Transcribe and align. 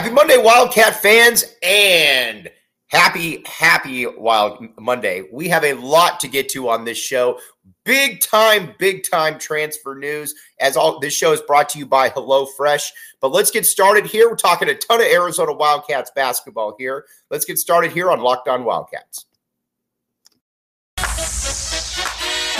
Happy 0.00 0.14
Monday, 0.14 0.38
Wildcat 0.38 0.98
fans, 1.02 1.44
and 1.62 2.50
happy, 2.86 3.42
happy 3.44 4.06
Wild 4.06 4.66
Monday. 4.78 5.28
We 5.30 5.46
have 5.50 5.62
a 5.62 5.74
lot 5.74 6.20
to 6.20 6.28
get 6.28 6.48
to 6.52 6.70
on 6.70 6.86
this 6.86 6.96
show. 6.96 7.38
Big 7.84 8.22
time, 8.22 8.74
big 8.78 9.02
time 9.02 9.38
transfer 9.38 9.94
news. 9.94 10.34
As 10.58 10.74
all 10.74 11.00
this 11.00 11.12
show 11.12 11.34
is 11.34 11.42
brought 11.42 11.68
to 11.68 11.78
you 11.78 11.84
by 11.84 12.08
HelloFresh. 12.08 12.88
But 13.20 13.32
let's 13.32 13.50
get 13.50 13.66
started 13.66 14.06
here. 14.06 14.30
We're 14.30 14.36
talking 14.36 14.70
a 14.70 14.74
ton 14.74 15.02
of 15.02 15.06
Arizona 15.06 15.52
Wildcats 15.52 16.12
basketball 16.16 16.76
here. 16.78 17.04
Let's 17.30 17.44
get 17.44 17.58
started 17.58 17.92
here 17.92 18.10
on 18.10 18.20
Locked 18.20 18.48
On 18.48 18.64
Wildcats. 18.64 19.26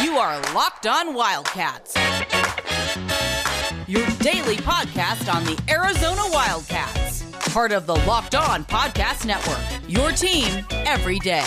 You 0.03 0.19
are 0.19 0.39
Locked 0.53 0.87
On 0.87 1.15
Wildcats. 1.15 1.95
Your 3.89 4.07
daily 4.19 4.57
podcast 4.57 5.35
on 5.35 5.45
the 5.45 5.59
Arizona 5.71 6.21
Wildcats 6.31 7.00
part 7.51 7.73
of 7.73 7.85
the 7.85 7.97
Locked 8.07 8.37
On 8.37 8.65
Podcast 8.65 9.27
Network. 9.27 9.59
Your 9.89 10.13
team 10.13 10.65
every 10.71 11.19
day. 11.19 11.45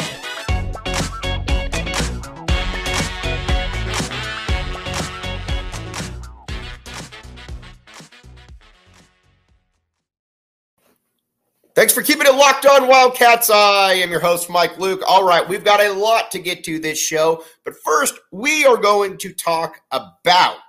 Thanks 11.76 11.93
for 11.93 12.04
keeping 12.04 12.27
it 12.27 12.35
locked 12.35 12.65
on, 12.67 12.88
Wildcats. 12.88 13.49
I 13.49 13.93
am 13.93 14.12
your 14.12 14.20
host, 14.20 14.49
Mike 14.49 14.77
Luke. 14.77 15.01
All 15.07 15.26
right, 15.26 15.48
we've 15.48 15.63
got 15.63 15.81
a 15.81 15.91
lot 15.91 16.29
to 16.31 16.40
get 16.40 16.63
to 16.65 16.77
this 16.79 16.99
show, 16.99 17.43
but 17.63 17.73
first, 17.84 18.20
we 18.31 18.65
are 18.65 18.77
going 18.77 19.17
to 19.20 19.34
talk 19.34 19.79
about 19.91 20.59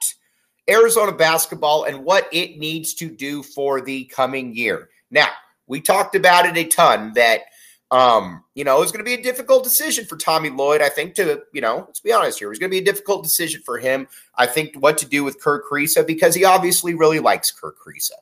Arizona 0.71 1.13
basketball 1.13 1.85
and 1.85 2.05
what 2.05 2.29
it 2.33 2.59
needs 2.59 2.95
to 2.95 3.11
do 3.11 3.43
for 3.43 3.81
the 3.83 4.05
coming 4.07 4.57
year. 4.57 4.89
Now, 5.15 5.29
we 5.67 5.81
talked 5.81 6.15
about 6.15 6.45
it 6.45 6.57
a 6.59 6.65
ton 6.65 7.13
that 7.15 7.43
um, 7.91 8.43
you 8.55 8.65
know, 8.65 8.79
it 8.79 8.81
was 8.81 8.91
going 8.91 9.05
to 9.05 9.09
be 9.09 9.15
a 9.15 9.23
difficult 9.23 9.63
decision 9.63 10.05
for 10.05 10.17
Tommy 10.17 10.51
Lloyd. 10.51 10.83
I 10.83 10.89
think 10.89 11.15
to, 11.15 11.45
you 11.53 11.61
know, 11.61 11.85
let's 11.87 12.01
be 12.01 12.13
honest 12.13 12.41
here, 12.41 12.49
it 12.49 12.51
was 12.51 12.59
going 12.59 12.71
to 12.71 12.75
be 12.75 12.83
a 12.83 12.85
difficult 12.85 13.23
decision 13.23 13.63
for 13.63 13.79
him. 13.79 14.09
I 14.37 14.47
think 14.47 14.75
what 14.77 14.99
to 14.99 15.07
do 15.07 15.23
with 15.23 15.41
Kirk 15.41 15.65
Kriisa 15.71 16.05
because 16.05 16.35
he 16.35 16.45
obviously 16.45 16.95
really 16.95 17.21
likes 17.21 17.53
Kirk 17.53 17.77
Kriisa. 17.79 18.13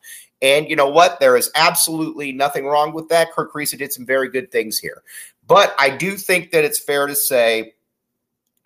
And 0.42 0.69
you 0.69 0.77
know 0.77 0.89
what? 0.89 1.20
There 1.20 1.39
is 1.39 1.50
absolutely 1.55 2.33
nothing 2.33 2.66
wrong 2.66 2.92
with 2.92 3.09
that. 3.09 3.33
Kirk 3.33 3.53
Kriisa 3.53 3.78
did 3.78 3.94
some 3.94 4.05
very 4.05 4.28
good 4.28 4.53
things 4.53 4.78
here. 4.78 5.03
But 5.47 5.75
I 5.78 5.88
do 5.88 6.16
think 6.16 6.50
that 6.50 6.64
it's 6.64 6.78
fair 6.78 7.06
to 7.06 7.14
say 7.14 7.72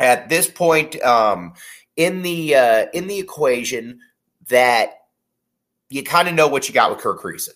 at 0.00 0.28
this 0.28 0.50
point 0.50 1.00
um, 1.03 1.53
in 1.97 2.22
the 2.22 2.56
uh, 2.56 2.87
in 2.93 3.06
the 3.06 3.19
equation 3.19 4.00
that 4.48 5.03
you 5.89 6.03
kind 6.03 6.27
of 6.27 6.34
know 6.34 6.48
what 6.48 6.69
you 6.69 6.75
got 6.75 6.91
with 6.91 6.98
Kirk 6.98 7.22
Kriisa. 7.22 7.50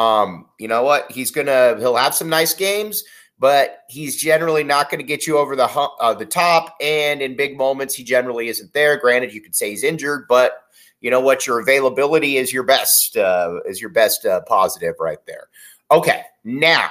Um, 0.00 0.46
you 0.58 0.68
know 0.68 0.82
what? 0.82 1.10
He's 1.10 1.30
gonna 1.30 1.76
he'll 1.78 1.96
have 1.96 2.14
some 2.14 2.28
nice 2.28 2.54
games, 2.54 3.04
but 3.38 3.80
he's 3.88 4.16
generally 4.16 4.64
not 4.64 4.90
going 4.90 5.00
to 5.00 5.06
get 5.06 5.26
you 5.26 5.36
over 5.38 5.56
the 5.56 5.66
uh, 5.66 6.14
the 6.14 6.26
top. 6.26 6.76
And 6.80 7.20
in 7.20 7.36
big 7.36 7.56
moments, 7.56 7.94
he 7.94 8.04
generally 8.04 8.48
isn't 8.48 8.72
there. 8.72 8.96
Granted, 8.96 9.34
you 9.34 9.40
could 9.40 9.54
say 9.54 9.70
he's 9.70 9.84
injured, 9.84 10.26
but 10.28 10.64
you 11.00 11.10
know 11.10 11.20
what? 11.20 11.46
Your 11.46 11.60
availability 11.60 12.36
is 12.36 12.52
your 12.52 12.62
best 12.62 13.16
uh, 13.16 13.60
is 13.66 13.80
your 13.80 13.90
best 13.90 14.24
uh, 14.24 14.40
positive 14.42 14.94
right 15.00 15.18
there. 15.26 15.48
Okay, 15.90 16.22
now 16.44 16.88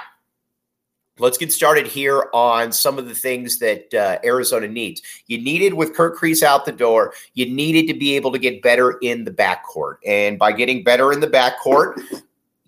let's 1.18 1.38
get 1.38 1.52
started 1.52 1.86
here 1.86 2.28
on 2.32 2.72
some 2.72 2.98
of 2.98 3.08
the 3.08 3.14
things 3.14 3.58
that 3.58 3.92
uh, 3.94 4.18
Arizona 4.24 4.68
needs. 4.68 5.02
You 5.26 5.38
needed 5.38 5.74
with 5.74 5.94
Kerr 5.94 6.14
Kriisa 6.16 6.44
out 6.44 6.64
the 6.64 6.72
door, 6.72 7.12
you 7.34 7.46
needed 7.52 7.86
to 7.92 7.98
be 7.98 8.16
able 8.16 8.32
to 8.32 8.38
get 8.38 8.62
better 8.62 8.98
in 9.02 9.24
the 9.24 9.30
backcourt. 9.30 9.96
And 10.06 10.38
by 10.38 10.52
getting 10.52 10.82
better 10.82 11.12
in 11.12 11.20
the 11.20 11.28
backcourt, 11.28 12.02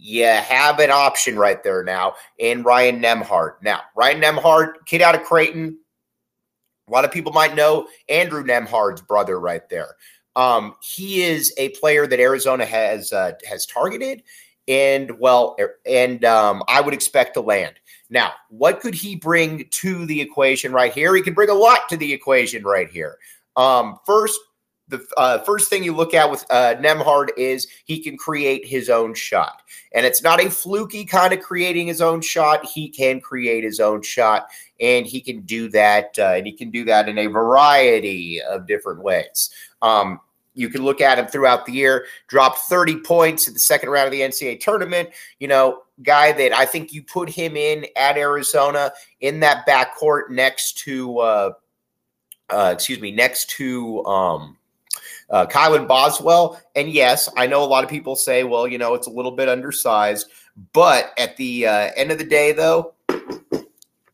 you 0.02 0.26
have 0.26 0.80
an 0.80 0.90
option 0.90 1.38
right 1.38 1.62
there 1.62 1.84
now 1.84 2.14
in 2.38 2.64
Ryan 2.64 3.00
Nembhard. 3.00 3.54
Now, 3.62 3.82
Ryan 3.94 4.20
Nembhard, 4.20 4.84
kid 4.84 5.00
out 5.00 5.14
of 5.14 5.22
Creighton. 5.22 5.78
A 6.88 6.90
lot 6.90 7.04
of 7.04 7.12
people 7.12 7.32
might 7.32 7.54
know 7.54 7.86
Andrew 8.08 8.42
Nembhard's 8.42 9.00
brother 9.00 9.38
right 9.38 9.66
there. 9.68 9.94
Um, 10.34 10.74
he 10.82 11.22
is 11.22 11.54
a 11.56 11.68
player 11.70 12.08
that 12.08 12.18
Arizona 12.18 12.64
has 12.64 13.12
uh, 13.12 13.32
has 13.48 13.64
targeted, 13.64 14.24
and 14.66 15.18
well, 15.20 15.54
er, 15.60 15.76
and 15.86 16.24
um, 16.24 16.64
I 16.66 16.80
would 16.80 16.94
expect 16.94 17.34
to 17.34 17.40
land. 17.40 17.74
Now, 18.10 18.32
what 18.48 18.80
could 18.80 18.94
he 18.94 19.14
bring 19.14 19.68
to 19.70 20.04
the 20.06 20.20
equation 20.20 20.72
right 20.72 20.92
here? 20.92 21.14
He 21.14 21.22
can 21.22 21.34
bring 21.34 21.50
a 21.50 21.54
lot 21.54 21.88
to 21.90 21.96
the 21.96 22.12
equation 22.12 22.64
right 22.64 22.90
here. 22.90 23.18
Um, 23.56 23.98
first, 24.04 24.40
the 24.88 25.04
uh, 25.16 25.38
first 25.38 25.70
thing 25.70 25.82
you 25.82 25.94
look 25.94 26.14
at 26.14 26.30
with 26.30 26.44
uh, 26.50 26.74
Nembhard 26.78 27.28
is 27.36 27.66
he 27.84 27.98
can 27.98 28.16
create 28.16 28.66
his 28.66 28.90
own 28.90 29.14
shot. 29.14 29.62
And 29.94 30.04
it's 30.04 30.22
not 30.22 30.44
a 30.44 30.50
fluky 30.50 31.04
kind 31.04 31.32
of 31.32 31.40
creating 31.40 31.86
his 31.86 32.00
own 32.00 32.20
shot. 32.20 32.64
He 32.64 32.88
can 32.88 33.20
create 33.20 33.64
his 33.64 33.80
own 33.80 34.02
shot, 34.02 34.48
and 34.80 35.06
he 35.06 35.20
can 35.20 35.40
do 35.42 35.68
that. 35.70 36.18
Uh, 36.18 36.34
and 36.34 36.46
he 36.46 36.52
can 36.52 36.70
do 36.70 36.84
that 36.84 37.08
in 37.08 37.18
a 37.18 37.26
variety 37.26 38.40
of 38.42 38.66
different 38.66 39.02
ways. 39.02 39.50
Um, 39.80 40.20
you 40.54 40.68
can 40.68 40.82
look 40.82 41.00
at 41.00 41.18
him 41.18 41.26
throughout 41.26 41.64
the 41.64 41.72
year, 41.72 42.04
dropped 42.28 42.58
30 42.58 43.00
points 43.00 43.48
in 43.48 43.54
the 43.54 43.60
second 43.60 43.88
round 43.88 44.06
of 44.06 44.12
the 44.12 44.20
NCAA 44.20 44.60
tournament. 44.60 45.08
You 45.38 45.48
know, 45.48 45.82
guy 46.02 46.32
that 46.32 46.52
I 46.52 46.66
think 46.66 46.92
you 46.92 47.02
put 47.02 47.30
him 47.30 47.56
in 47.56 47.86
at 47.96 48.18
Arizona 48.18 48.92
in 49.20 49.40
that 49.40 49.66
backcourt 49.66 50.30
next 50.30 50.78
to, 50.78 51.18
uh, 51.18 51.52
uh, 52.50 52.70
excuse 52.74 53.00
me, 53.00 53.12
next 53.12 53.48
to, 53.50 54.04
um, 54.04 54.58
uh, 55.30 55.46
Kylan 55.46 55.86
Boswell. 55.86 56.60
And 56.74 56.88
yes, 56.88 57.28
I 57.36 57.46
know 57.46 57.62
a 57.62 57.66
lot 57.66 57.84
of 57.84 57.90
people 57.90 58.16
say, 58.16 58.44
well, 58.44 58.66
you 58.66 58.78
know, 58.78 58.94
it's 58.94 59.06
a 59.06 59.10
little 59.10 59.32
bit 59.32 59.48
undersized. 59.48 60.30
But 60.72 61.12
at 61.18 61.36
the 61.36 61.66
uh, 61.66 61.90
end 61.96 62.12
of 62.12 62.18
the 62.18 62.24
day, 62.24 62.52
though, 62.52 62.94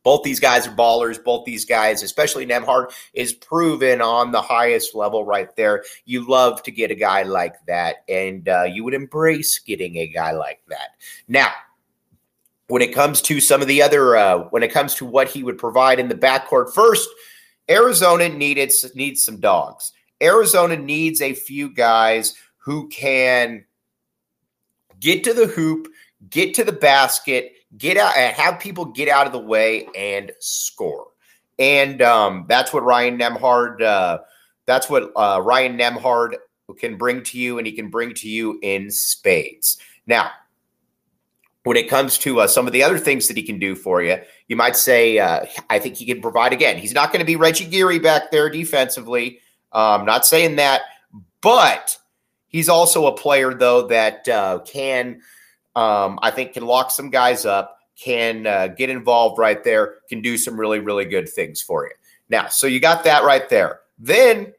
both 0.08 0.22
these 0.22 0.40
guys 0.40 0.66
are 0.66 0.74
ballers. 0.74 1.22
Both 1.22 1.44
these 1.44 1.64
guys, 1.64 2.02
especially 2.02 2.46
Nembhard, 2.46 2.92
is 3.12 3.32
proven 3.32 4.00
on 4.00 4.32
the 4.32 4.40
highest 4.40 4.94
level 4.94 5.24
right 5.24 5.54
there. 5.56 5.84
You 6.06 6.26
love 6.26 6.62
to 6.62 6.70
get 6.70 6.90
a 6.90 6.94
guy 6.94 7.24
like 7.24 7.56
that, 7.66 8.04
and 8.08 8.48
uh, 8.48 8.62
you 8.62 8.84
would 8.84 8.94
embrace 8.94 9.58
getting 9.58 9.96
a 9.96 10.06
guy 10.06 10.30
like 10.32 10.60
that. 10.68 10.92
Now, 11.26 11.50
when 12.68 12.80
it 12.80 12.94
comes 12.94 13.20
to 13.22 13.40
some 13.40 13.60
of 13.60 13.68
the 13.68 13.82
other, 13.82 14.16
uh, 14.16 14.38
when 14.50 14.62
it 14.62 14.72
comes 14.72 14.94
to 14.94 15.04
what 15.04 15.28
he 15.28 15.42
would 15.42 15.58
provide 15.58 15.98
in 15.98 16.08
the 16.08 16.14
backcourt, 16.14 16.72
first, 16.72 17.08
Arizona 17.68 18.28
needed 18.28 18.72
needs 18.94 19.22
some 19.22 19.40
dogs. 19.40 19.92
Arizona 20.22 20.76
needs 20.76 21.20
a 21.20 21.34
few 21.34 21.72
guys 21.72 22.34
who 22.58 22.88
can 22.88 23.64
get 25.00 25.24
to 25.24 25.32
the 25.32 25.46
hoop, 25.46 25.88
get 26.28 26.54
to 26.54 26.64
the 26.64 26.72
basket, 26.72 27.52
get 27.76 27.96
out 27.96 28.16
and 28.16 28.34
have 28.34 28.60
people 28.60 28.86
get 28.86 29.08
out 29.08 29.26
of 29.26 29.32
the 29.32 29.38
way 29.38 29.86
and 29.96 30.32
score. 30.40 31.08
And 31.58 32.00
um, 32.02 32.46
that's 32.48 32.72
what 32.72 32.84
Ryan 32.84 33.18
Nembhard. 33.18 33.82
Uh, 33.82 34.18
that's 34.66 34.88
what 34.88 35.12
uh, 35.16 35.40
Ryan 35.42 35.78
Nembhard 35.78 36.34
can 36.78 36.96
bring 36.96 37.22
to 37.24 37.38
you, 37.38 37.58
and 37.58 37.66
he 37.66 37.72
can 37.72 37.88
bring 37.88 38.14
to 38.14 38.28
you 38.28 38.58
in 38.62 38.90
spades. 38.90 39.78
Now, 40.06 40.30
when 41.64 41.76
it 41.76 41.88
comes 41.88 42.16
to 42.18 42.40
uh, 42.40 42.46
some 42.46 42.66
of 42.66 42.72
the 42.72 42.82
other 42.82 42.98
things 42.98 43.28
that 43.28 43.36
he 43.36 43.42
can 43.42 43.58
do 43.58 43.74
for 43.74 44.02
you, 44.02 44.18
you 44.46 44.56
might 44.56 44.76
say, 44.76 45.18
uh, 45.18 45.46
I 45.68 45.78
think 45.78 45.96
he 45.96 46.06
can 46.06 46.20
provide 46.20 46.52
again. 46.52 46.78
He's 46.78 46.94
not 46.94 47.12
going 47.12 47.20
to 47.20 47.26
be 47.26 47.36
Reggie 47.36 47.66
Geary 47.66 47.98
back 47.98 48.30
there 48.30 48.48
defensively. 48.48 49.40
I'm 49.72 50.00
um, 50.00 50.06
not 50.06 50.26
saying 50.26 50.56
that, 50.56 50.82
but 51.40 51.98
he's 52.46 52.68
also 52.68 53.06
a 53.06 53.16
player 53.16 53.54
though 53.54 53.86
that 53.88 54.26
uh, 54.28 54.60
can, 54.60 55.20
um, 55.76 56.18
I 56.22 56.30
think, 56.30 56.54
can 56.54 56.64
lock 56.64 56.90
some 56.90 57.10
guys 57.10 57.44
up, 57.44 57.78
can 57.98 58.46
uh, 58.46 58.68
get 58.68 58.90
involved 58.90 59.38
right 59.38 59.62
there, 59.62 59.96
can 60.08 60.22
do 60.22 60.36
some 60.38 60.58
really 60.58 60.78
really 60.78 61.04
good 61.04 61.28
things 61.28 61.60
for 61.60 61.84
you. 61.84 61.92
Now, 62.28 62.48
so 62.48 62.66
you 62.66 62.80
got 62.80 63.04
that 63.04 63.24
right 63.24 63.48
there. 63.48 63.80
Then 63.98 64.52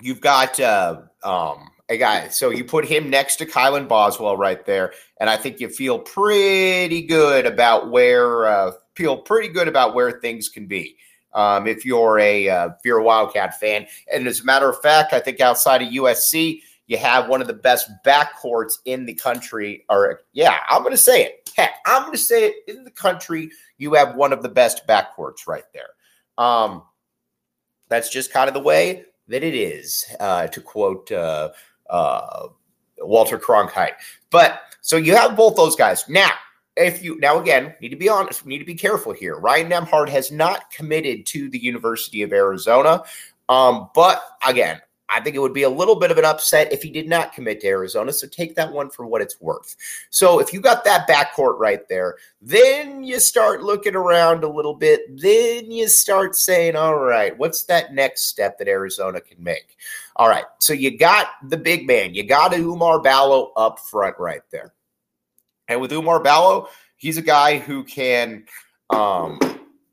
you've 0.00 0.20
got 0.20 0.58
uh, 0.60 1.02
um, 1.22 1.70
a 1.88 1.96
guy. 1.96 2.28
So 2.28 2.50
you 2.50 2.64
put 2.64 2.86
him 2.86 3.10
next 3.10 3.36
to 3.36 3.46
Kylan 3.46 3.88
Boswell 3.88 4.36
right 4.36 4.64
there, 4.66 4.92
and 5.20 5.30
I 5.30 5.36
think 5.36 5.60
you 5.60 5.68
feel 5.68 5.98
pretty 5.98 7.02
good 7.02 7.46
about 7.46 7.90
where 7.90 8.46
uh, 8.46 8.72
feel 8.94 9.16
pretty 9.16 9.48
good 9.48 9.68
about 9.68 9.94
where 9.94 10.10
things 10.10 10.48
can 10.48 10.66
be 10.66 10.96
um, 11.32 11.66
if 11.66 11.84
you're 11.84 12.18
a 12.18 12.48
uh, 12.48 12.66
if 12.68 12.84
you're 12.84 12.98
a 12.98 13.04
Wildcat 13.04 13.58
fan. 13.58 13.86
And 14.12 14.26
as 14.26 14.40
a 14.40 14.44
matter 14.44 14.68
of 14.68 14.80
fact, 14.80 15.12
I 15.12 15.20
think 15.20 15.40
outside 15.40 15.82
of 15.82 15.88
USC, 15.88 16.62
you 16.86 16.96
have 16.98 17.28
one 17.28 17.40
of 17.40 17.46
the 17.46 17.54
best 17.54 17.90
backcourts 18.04 18.78
in 18.84 19.04
the 19.04 19.14
country. 19.14 19.84
Or 19.88 20.20
yeah, 20.32 20.58
I'm 20.68 20.82
going 20.82 20.94
to 20.94 20.96
say 20.96 21.24
it. 21.24 21.50
Heck, 21.56 21.76
I'm 21.86 22.02
going 22.02 22.12
to 22.12 22.18
say 22.18 22.46
it 22.46 22.54
in 22.66 22.84
the 22.84 22.90
country. 22.90 23.50
You 23.76 23.94
have 23.94 24.16
one 24.16 24.32
of 24.32 24.42
the 24.42 24.48
best 24.48 24.86
backcourts 24.86 25.46
right 25.46 25.64
there. 25.72 25.90
Um, 26.44 26.82
that's 27.88 28.10
just 28.10 28.32
kind 28.32 28.48
of 28.48 28.54
the 28.54 28.60
way 28.60 29.04
that 29.28 29.42
it 29.42 29.54
is, 29.54 30.04
uh, 30.20 30.46
to 30.48 30.60
quote 30.60 31.10
uh, 31.10 31.50
uh, 31.90 32.48
Walter 32.98 33.38
Cronkite. 33.38 33.94
But 34.30 34.60
so 34.80 34.96
you 34.96 35.16
have 35.16 35.36
both 35.36 35.56
those 35.56 35.76
guys 35.76 36.08
now 36.08 36.30
if 36.78 37.02
you 37.02 37.18
now 37.18 37.38
again 37.38 37.74
need 37.80 37.90
to 37.90 37.96
be 37.96 38.08
honest, 38.08 38.44
we 38.44 38.50
need 38.50 38.58
to 38.60 38.64
be 38.64 38.74
careful 38.74 39.12
here. 39.12 39.36
Ryan 39.36 39.70
Nembhard 39.70 40.08
has 40.08 40.30
not 40.30 40.70
committed 40.70 41.26
to 41.26 41.50
the 41.50 41.58
University 41.58 42.22
of 42.22 42.32
Arizona, 42.32 43.02
um, 43.48 43.90
but 43.94 44.22
again, 44.46 44.80
I 45.10 45.20
think 45.20 45.36
it 45.36 45.38
would 45.38 45.54
be 45.54 45.62
a 45.62 45.70
little 45.70 45.96
bit 45.96 46.10
of 46.10 46.18
an 46.18 46.24
upset 46.24 46.72
if 46.72 46.82
he 46.82 46.90
did 46.90 47.08
not 47.08 47.32
commit 47.32 47.62
to 47.62 47.66
Arizona. 47.68 48.12
So 48.12 48.26
take 48.26 48.54
that 48.56 48.72
one 48.72 48.90
for 48.90 49.06
what 49.06 49.22
it's 49.22 49.40
worth. 49.40 49.74
So 50.10 50.38
if 50.38 50.52
you 50.52 50.60
got 50.60 50.84
that 50.84 51.08
backcourt 51.08 51.58
right 51.58 51.80
there, 51.88 52.16
then 52.42 53.02
you 53.02 53.18
start 53.18 53.62
looking 53.62 53.94
around 53.94 54.44
a 54.44 54.48
little 54.48 54.74
bit. 54.74 55.00
Then 55.16 55.70
you 55.70 55.88
start 55.88 56.36
saying, 56.36 56.76
all 56.76 56.98
right, 56.98 57.36
what's 57.38 57.64
that 57.64 57.94
next 57.94 58.26
step 58.26 58.58
that 58.58 58.68
Arizona 58.68 59.20
can 59.20 59.42
make? 59.42 59.78
All 60.16 60.28
right. 60.28 60.44
So 60.58 60.74
you 60.74 60.98
got 60.98 61.28
the 61.42 61.56
big 61.56 61.86
man, 61.86 62.14
you 62.14 62.24
got 62.24 62.52
Oumar 62.52 63.02
Ballo 63.02 63.52
up 63.56 63.78
front 63.78 64.16
right 64.18 64.42
there. 64.50 64.74
And 65.68 65.80
with 65.80 65.90
Oumar 65.90 66.22
Ballo, 66.22 66.68
he's 66.96 67.18
a 67.18 67.22
guy 67.22 67.58
who 67.58 67.84
can 67.84 68.44
um 68.90 69.38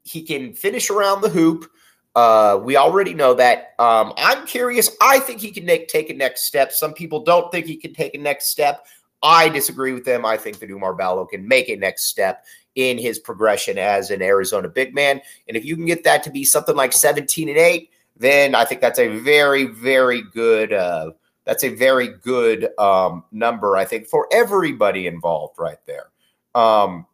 he 0.03 0.21
can 0.21 0.53
finish 0.53 0.89
around 0.89 1.21
the 1.21 1.29
hoop. 1.29 1.69
Uh, 2.15 2.59
we 2.63 2.77
already 2.77 3.13
know 3.13 3.33
that. 3.33 3.73
Um, 3.77 4.13
I'm 4.17 4.45
curious. 4.45 4.89
I 5.01 5.19
think 5.19 5.41
he 5.41 5.51
can 5.51 5.65
make, 5.65 5.89
take 5.89 6.09
a 6.09 6.13
next 6.13 6.45
step. 6.45 6.71
Some 6.71 6.93
people 6.93 7.23
don't 7.23 7.51
think 7.51 7.65
he 7.65 7.75
can 7.75 7.93
take 7.93 8.15
a 8.15 8.17
next 8.17 8.47
step. 8.47 8.85
I 9.21 9.49
disagree 9.49 9.91
with 9.91 10.05
them. 10.05 10.25
I 10.25 10.37
think 10.37 10.59
that 10.59 10.69
Oumar 10.69 10.97
Ballo 10.97 11.25
can 11.25 11.45
make 11.45 11.67
a 11.67 11.75
next 11.75 12.05
step 12.05 12.45
in 12.75 12.97
his 12.97 13.19
progression 13.19 13.77
as 13.77 14.11
an 14.11 14.21
Arizona 14.21 14.69
big 14.69 14.93
man. 14.93 15.21
And 15.47 15.57
if 15.57 15.65
you 15.65 15.75
can 15.75 15.85
get 15.85 16.03
that 16.03 16.23
to 16.23 16.29
be 16.29 16.45
something 16.45 16.75
like 16.75 16.93
17 16.93 17.49
and 17.49 17.57
8, 17.57 17.89
then 18.15 18.55
I 18.55 18.63
think 18.63 18.81
that's 18.81 18.99
a 18.99 19.17
very, 19.19 19.65
very 19.65 20.21
good 20.21 20.71
uh, 20.71 21.11
that's 21.45 21.63
a 21.63 21.69
very 21.69 22.07
good 22.07 22.69
um, 22.79 23.23
number, 23.31 23.77
I 23.77 23.85
think, 23.85 24.07
for 24.07 24.27
everybody 24.31 25.07
involved 25.07 25.57
right 25.57 25.79
there. 25.85 26.07
Um, 26.55 27.05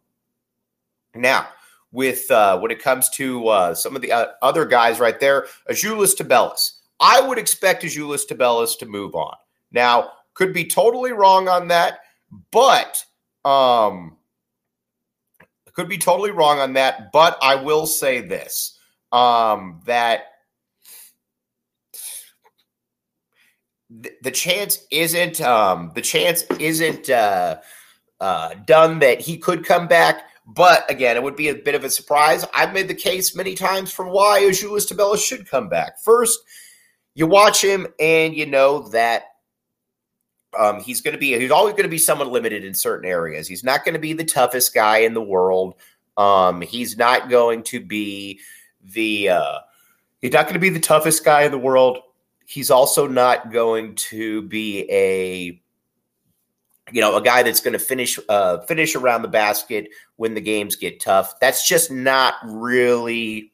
now, 1.14 1.48
with 1.92 2.30
uh, 2.30 2.58
when 2.58 2.70
it 2.70 2.82
comes 2.82 3.10
to 3.10 3.48
uh, 3.48 3.74
some 3.74 3.94
of 3.94 4.02
the 4.02 4.10
uh, 4.10 4.26
other 4.40 4.64
guys 4.64 4.98
right 4.98 5.20
there, 5.20 5.46
Azuolas 5.70 6.16
Tubelis. 6.16 6.78
I 6.98 7.20
would 7.20 7.38
expect 7.38 7.82
Azuolas 7.82 8.26
Tubelis 8.26 8.78
to 8.78 8.86
move 8.86 9.14
on. 9.14 9.34
Now, 9.72 10.12
could 10.34 10.54
be 10.54 10.64
totally 10.64 11.12
wrong 11.12 11.48
on 11.48 11.68
that, 11.68 12.00
but 12.50 13.04
um, 13.44 14.16
could 15.74 15.88
be 15.88 15.98
totally 15.98 16.30
wrong 16.30 16.58
on 16.60 16.72
that. 16.74 17.12
But 17.12 17.36
I 17.42 17.56
will 17.56 17.86
say 17.86 18.20
this: 18.20 18.78
um, 19.10 19.80
that 19.84 20.31
the, 24.22 24.30
chance 24.30 24.86
isn't 24.90 25.40
um, 25.40 25.92
the 25.94 26.00
chance 26.00 26.42
isn't 26.58 27.10
uh, 27.10 27.60
uh, 28.20 28.54
done 28.66 28.98
that 29.00 29.20
he 29.20 29.36
could 29.36 29.64
come 29.64 29.86
back 29.86 30.24
but 30.46 30.90
again, 30.90 31.16
it 31.16 31.22
would 31.22 31.36
be 31.36 31.48
a 31.48 31.54
bit 31.54 31.74
of 31.74 31.84
a 31.84 31.90
surprise. 31.90 32.44
I've 32.52 32.72
made 32.72 32.88
the 32.88 32.94
case 32.94 33.36
many 33.36 33.54
times 33.54 33.92
for 33.92 34.08
why 34.08 34.42
Azuolas 34.42 34.90
Tubelis 34.90 35.24
should 35.24 35.48
come 35.48 35.68
back. 35.68 36.00
First, 36.00 36.40
you 37.14 37.26
watch 37.26 37.62
him 37.62 37.86
and 38.00 38.34
you 38.34 38.46
know 38.46 38.88
that 38.88 39.24
um, 40.58 40.80
he's 40.80 41.00
going 41.00 41.12
to 41.12 41.18
be 41.18 41.38
he's 41.38 41.50
always 41.50 41.72
going 41.72 41.84
to 41.84 41.88
be 41.88 41.98
somewhat 41.98 42.28
limited 42.28 42.64
in 42.64 42.74
certain 42.74 43.08
areas. 43.08 43.46
He's 43.46 43.64
not 43.64 43.84
going 43.84 43.94
to 43.94 44.00
be 44.00 44.12
the 44.12 44.24
toughest 44.24 44.74
guy 44.74 44.98
in 44.98 45.14
the 45.14 45.22
world. 45.22 45.74
Um, 46.16 46.60
he's 46.60 46.96
not 46.96 47.30
going 47.30 47.62
to 47.64 47.80
be 47.80 48.40
the 48.82 49.30
uh, 49.30 49.58
he's 50.20 50.32
not 50.32 50.44
going 50.44 50.54
to 50.54 50.60
be 50.60 50.70
the 50.70 50.80
toughest 50.80 51.24
guy 51.24 51.42
in 51.42 51.52
the 51.52 51.58
world. 51.58 51.98
He's 52.52 52.70
also 52.70 53.06
not 53.06 53.50
going 53.50 53.94
to 53.94 54.42
be 54.42 54.86
a 54.90 55.58
you 56.92 57.00
know, 57.00 57.16
a 57.16 57.22
guy 57.22 57.42
that's 57.42 57.60
going 57.60 57.72
to 57.72 57.78
finish 57.78 58.18
uh, 58.28 58.58
finish 58.66 58.94
around 58.94 59.22
the 59.22 59.28
basket 59.28 59.88
when 60.16 60.34
the 60.34 60.40
games 60.42 60.76
get 60.76 61.00
tough. 61.00 61.40
That's 61.40 61.66
just 61.66 61.90
not 61.90 62.34
really, 62.44 63.52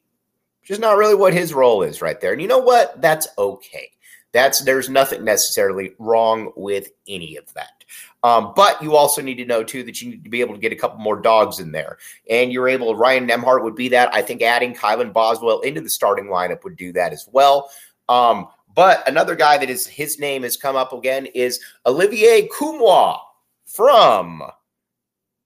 just 0.63 0.81
not 0.81 0.97
really 0.97 1.15
what 1.15 1.33
his 1.33 1.53
role 1.53 1.81
is 1.81 2.01
right 2.01 2.19
there. 2.19 2.33
And 2.33 2.41
you 2.41 2.49
know 2.49 2.59
what? 2.59 3.01
That's 3.01 3.29
okay. 3.37 3.91
That's 4.33 4.63
there's 4.63 4.89
nothing 4.89 5.23
necessarily 5.23 5.93
wrong 5.97 6.51
with 6.57 6.89
any 7.07 7.37
of 7.37 7.53
that. 7.53 7.85
Um, 8.21 8.51
but 8.53 8.83
you 8.83 8.97
also 8.97 9.21
need 9.21 9.35
to 9.35 9.45
know 9.45 9.63
too 9.63 9.83
that 9.83 10.01
you 10.01 10.09
need 10.09 10.25
to 10.25 10.29
be 10.29 10.41
able 10.41 10.55
to 10.55 10.59
get 10.59 10.73
a 10.73 10.75
couple 10.75 10.99
more 10.99 11.21
dogs 11.21 11.61
in 11.61 11.71
there, 11.71 11.99
and 12.29 12.51
you're 12.51 12.67
able. 12.67 12.93
Ryan 12.97 13.29
Nembhard 13.29 13.63
would 13.63 13.75
be 13.75 13.87
that. 13.89 14.13
I 14.13 14.21
think 14.23 14.41
adding 14.41 14.75
Kylan 14.75 15.13
Boswell 15.13 15.61
into 15.61 15.79
the 15.79 15.89
starting 15.89 16.25
lineup 16.25 16.65
would 16.65 16.75
do 16.75 16.91
that 16.91 17.13
as 17.13 17.29
well. 17.31 17.71
Um, 18.09 18.49
but 18.79 19.05
another 19.09 19.35
guy 19.35 19.57
that 19.57 19.69
is 19.69 19.85
his 19.85 20.19
name 20.19 20.43
has 20.43 20.55
come 20.55 20.77
up 20.77 20.93
again 20.93 21.25
is 21.35 21.59
Olivier 21.85 22.47
Nkamhoua 22.47 23.19
from 23.65 24.41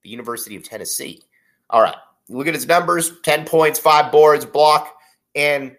the 0.04 0.10
University 0.10 0.56
of 0.56 0.62
Tennessee. 0.62 1.24
All 1.72 1.82
right, 1.82 1.96
look 2.30 2.46
at 2.46 2.54
his 2.54 2.68
numbers: 2.68 3.12
ten 3.24 3.44
points, 3.44 3.80
five 3.80 4.12
boards, 4.12 4.46
block, 4.46 4.98
and. 5.34 5.76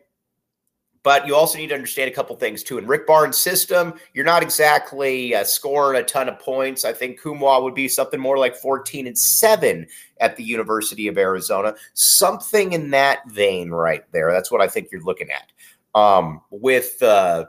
But 1.04 1.26
you 1.26 1.36
also 1.36 1.58
need 1.58 1.68
to 1.68 1.74
understand 1.74 2.10
a 2.10 2.14
couple 2.14 2.34
things 2.34 2.62
too. 2.62 2.78
In 2.78 2.86
Rick 2.86 3.06
Barnes' 3.06 3.36
system, 3.36 3.92
you're 4.14 4.24
not 4.24 4.42
exactly 4.42 5.34
uh, 5.34 5.44
scoring 5.44 6.00
a 6.00 6.02
ton 6.02 6.30
of 6.30 6.38
points. 6.38 6.82
I 6.82 6.94
think 6.94 7.20
Nkamhoua 7.20 7.62
would 7.62 7.74
be 7.74 7.88
something 7.88 8.18
more 8.18 8.38
like 8.38 8.56
14 8.56 9.06
and 9.06 9.18
7 9.18 9.86
at 10.20 10.36
the 10.36 10.42
University 10.42 11.06
of 11.06 11.18
Arizona. 11.18 11.74
Something 11.92 12.72
in 12.72 12.88
that 12.92 13.28
vein 13.28 13.70
right 13.70 14.10
there. 14.12 14.32
That's 14.32 14.50
what 14.50 14.62
I 14.62 14.66
think 14.66 14.88
you're 14.90 15.02
looking 15.02 15.30
at. 15.30 15.52
Um, 15.94 16.40
with 16.50 17.02
uh, 17.02 17.46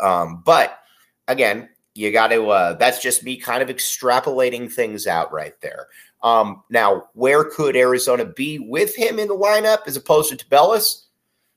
um, 0.00 0.42
but 0.44 0.78
again, 1.26 1.68
you 1.98 2.12
got 2.12 2.28
to 2.28 2.48
uh, 2.48 2.72
that's 2.74 3.02
just 3.02 3.24
me 3.24 3.36
kind 3.36 3.62
of 3.62 3.68
extrapolating 3.68 4.72
things 4.72 5.06
out 5.06 5.32
right 5.32 5.60
there 5.60 5.88
um, 6.22 6.62
now 6.70 7.08
where 7.14 7.44
could 7.44 7.76
arizona 7.76 8.24
be 8.24 8.58
with 8.58 8.94
him 8.96 9.18
in 9.18 9.28
the 9.28 9.34
lineup 9.34 9.80
as 9.86 9.96
opposed 9.96 10.30
to 10.30 10.36
Tubelis? 10.36 11.06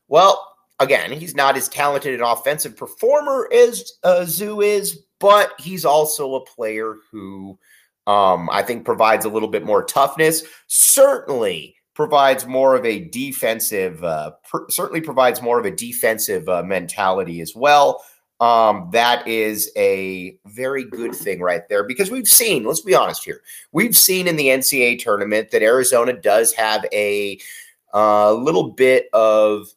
well 0.07 0.55
again 0.79 1.11
he's 1.11 1.35
not 1.35 1.55
as 1.55 1.69
talented 1.69 2.15
an 2.15 2.25
offensive 2.25 2.75
performer 2.75 3.47
as 3.53 3.93
uh, 4.03 4.25
zoo 4.25 4.61
is 4.61 5.03
but 5.19 5.53
he's 5.59 5.85
also 5.85 6.35
a 6.35 6.45
player 6.45 6.95
who 7.11 7.57
um, 8.07 8.49
i 8.51 8.63
think 8.63 8.83
provides 8.83 9.25
a 9.25 9.29
little 9.29 9.49
bit 9.49 9.63
more 9.63 9.83
toughness 9.83 10.43
certainly 10.67 11.75
provides 12.01 12.47
more 12.47 12.75
of 12.75 12.83
a 12.83 12.99
defensive 13.09 14.03
uh, 14.03 14.31
pr- 14.43 14.69
certainly 14.69 15.01
provides 15.01 15.39
more 15.39 15.59
of 15.59 15.65
a 15.65 15.71
defensive 15.71 16.49
uh, 16.49 16.63
mentality 16.63 17.41
as 17.41 17.55
well 17.55 18.03
um, 18.41 18.89
that 18.91 19.27
is 19.27 19.71
a 19.77 20.35
very 20.47 20.83
good 20.83 21.13
thing 21.13 21.41
right 21.41 21.61
there 21.69 21.83
because 21.83 22.09
we've 22.09 22.27
seen, 22.27 22.63
let's 22.63 22.81
be 22.81 22.95
honest 22.95 23.23
here, 23.23 23.43
we've 23.71 23.95
seen 23.95 24.27
in 24.27 24.35
the 24.35 24.47
NCAA 24.47 24.97
tournament 24.97 25.51
that 25.51 25.61
Arizona 25.61 26.13
does 26.13 26.51
have 26.53 26.83
a 26.91 27.39
uh, 27.93 28.33
little 28.33 28.71
bit 28.71 29.09
of 29.13 29.67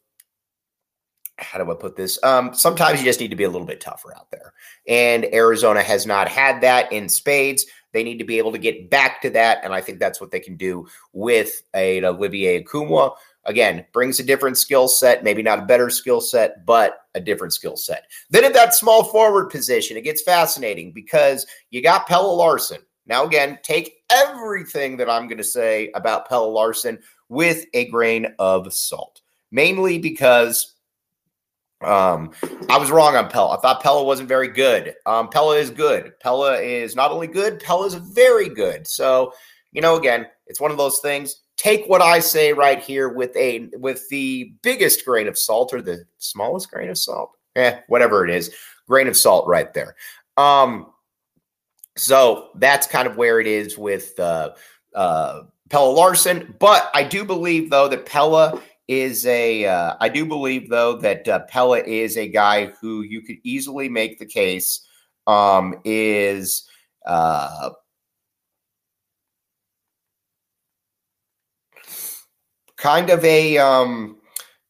how 1.37 1.63
do 1.63 1.71
I 1.71 1.75
put 1.75 1.95
this? 1.95 2.19
Um, 2.23 2.55
sometimes 2.55 3.01
you 3.01 3.05
just 3.05 3.21
need 3.21 3.29
to 3.29 3.37
be 3.37 3.45
a 3.45 3.51
little 3.51 3.67
bit 3.67 3.83
tougher 3.83 4.17
out 4.17 4.31
there. 4.31 4.55
And 4.89 5.27
Arizona 5.35 5.83
has 5.83 6.07
not 6.07 6.29
had 6.29 6.63
that 6.63 6.91
in 6.91 7.11
spades. 7.11 7.67
They 7.95 8.03
need 8.03 8.19
to 8.19 8.25
be 8.25 8.39
able 8.39 8.53
to 8.53 8.59
get 8.59 8.91
back 8.91 9.23
to 9.23 9.31
that. 9.31 9.61
And 9.65 9.73
I 9.73 9.81
think 9.81 10.01
that's 10.01 10.21
what 10.21 10.33
they 10.33 10.41
can 10.41 10.57
do 10.57 10.87
with 11.13 11.63
a, 11.75 11.99
an 11.99 12.05
Olivier 12.05 12.63
Nkamhoua. 12.63 13.15
Again, 13.47 13.87
brings 13.93 14.19
a 14.19 14.25
different 14.25 14.59
skill 14.59 14.89
set, 14.89 15.23
maybe 15.23 15.43
not 15.43 15.61
a 15.61 15.67
better 15.67 15.89
skill 15.91 16.21
set, 16.21 16.67
but 16.67 17.07
a 17.15 17.21
different 17.21 17.53
skill 17.53 17.77
set. 17.77 18.07
Then 18.31 18.45
at 18.45 18.53
that 18.55 18.75
small 18.75 19.05
forward 19.05 19.49
position, 19.51 19.97
it 19.97 20.03
gets 20.03 20.23
fascinating 20.23 20.93
because 20.93 21.47
you 21.71 21.83
got 21.83 22.09
Pelle 22.09 22.37
Larsson. 22.37 22.81
Now, 23.07 23.25
again, 23.25 23.59
take 23.63 24.03
everything 24.11 24.97
that 24.97 25.11
I'm 25.11 25.29
going 25.29 25.39
to 25.39 25.45
say 25.45 25.91
about 25.95 26.29
Pelle 26.29 26.53
Larsson 26.53 26.99
with 27.29 27.65
a 27.75 27.89
grain 27.91 28.27
of 28.39 28.73
salt, 28.73 29.21
mainly 29.53 29.99
because 29.99 30.74
um, 31.83 32.31
I 32.69 32.79
was 32.79 32.91
wrong 32.91 33.17
on 33.17 33.29
Pelle. 33.29 33.51
I 33.51 33.61
thought 33.61 33.83
Pelle 33.83 34.07
wasn't 34.07 34.29
very 34.29 34.49
good. 34.49 34.95
Um, 35.07 35.29
Pelle 35.29 35.53
is 35.53 35.71
good. 35.71 36.13
Pelle 36.21 36.45
is 36.47 36.97
not 36.97 37.11
only 37.11 37.27
good, 37.27 37.61
Pelle 37.61 37.85
is 37.85 37.95
very 37.95 38.49
good. 38.49 38.87
So, 38.87 39.33
you 39.73 39.83
know, 39.83 39.97
again, 39.97 40.27
it's 40.47 40.61
one 40.61 40.71
of 40.71 40.79
those 40.79 41.01
things 41.01 41.41
take 41.57 41.87
what 41.87 42.03
I 42.03 42.21
say 42.21 42.53
right 42.53 42.81
here 42.81 43.09
with 43.09 43.37
a 43.37 43.69
with 43.75 44.09
the 44.09 44.55
biggest 44.63 45.05
grain 45.05 45.29
of 45.29 45.39
salt 45.39 45.73
or 45.73 45.81
the 45.81 46.05
smallest 46.19 46.71
grain 46.71 46.89
of 46.89 46.99
salt, 46.99 47.31
eh, 47.57 47.81
whatever 47.89 48.25
it 48.25 48.35
is, 48.35 48.55
grain 48.89 49.09
of 49.09 49.17
salt 49.17 49.47
right 49.47 49.73
there. 49.73 49.97
Um, 50.37 50.93
so 51.97 52.51
that's 52.57 52.87
kind 52.87 53.07
of 53.07 53.17
where 53.17 53.41
it 53.41 53.47
is 53.47 53.79
with 53.79 54.19
uh, 54.19 54.51
uh, 54.95 55.43
Pelle 55.71 55.95
Larsson. 55.95 56.55
But 56.59 56.91
I 56.95 57.05
do 57.05 57.25
believe 57.25 57.71
though 57.71 57.89
that 57.89 58.07
Pelle 58.07 58.61
is 58.89 59.27
a. 59.27 59.67
Uh, 59.67 59.95
I 60.01 60.09
do 60.09 60.27
believe 60.27 60.69
though 60.69 60.97
that 60.99 61.27
uh, 61.29 61.41
Pelle 61.49 61.75
is 61.75 62.17
a 62.17 62.29
guy 62.29 62.67
who 62.81 63.03
you 63.03 63.23
could 63.23 63.37
easily 63.43 63.89
make 63.89 64.19
the 64.19 64.27
case 64.27 64.87
um, 65.27 65.81
is. 65.85 66.69
Uh, 67.07 67.71
kind 72.85 73.09
of 73.09 73.25
a 73.25 73.57
um 73.57 74.19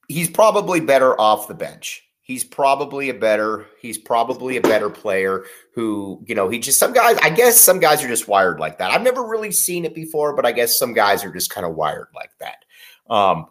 he's 0.06 0.30
probably 0.30 0.78
better 0.78 1.20
off 1.20 1.48
the 1.48 1.54
bench. 1.54 2.00
He's 2.20 2.44
probably 2.44 3.10
a 3.10 3.14
better 3.14 3.66
he's 3.80 3.98
probably 3.98 4.56
a 4.56 4.60
better 4.60 4.88
player 4.88 5.46
who, 5.74 6.22
you 6.24 6.36
know, 6.36 6.48
he 6.48 6.60
just 6.60 6.78
some 6.78 6.92
guys 6.92 7.16
I 7.22 7.30
guess 7.30 7.60
some 7.60 7.80
guys 7.80 8.04
are 8.04 8.08
just 8.08 8.28
wired 8.28 8.60
like 8.60 8.78
that. 8.78 8.92
I've 8.92 9.02
never 9.02 9.26
really 9.26 9.50
seen 9.50 9.84
it 9.84 9.96
before, 9.96 10.36
but 10.36 10.46
I 10.46 10.52
guess 10.52 10.78
some 10.78 10.92
guys 10.92 11.24
are 11.24 11.32
just 11.32 11.50
kind 11.50 11.66
of 11.66 11.74
wired 11.74 12.06
like 12.14 12.30
that. 12.38 12.64
Um 13.12 13.46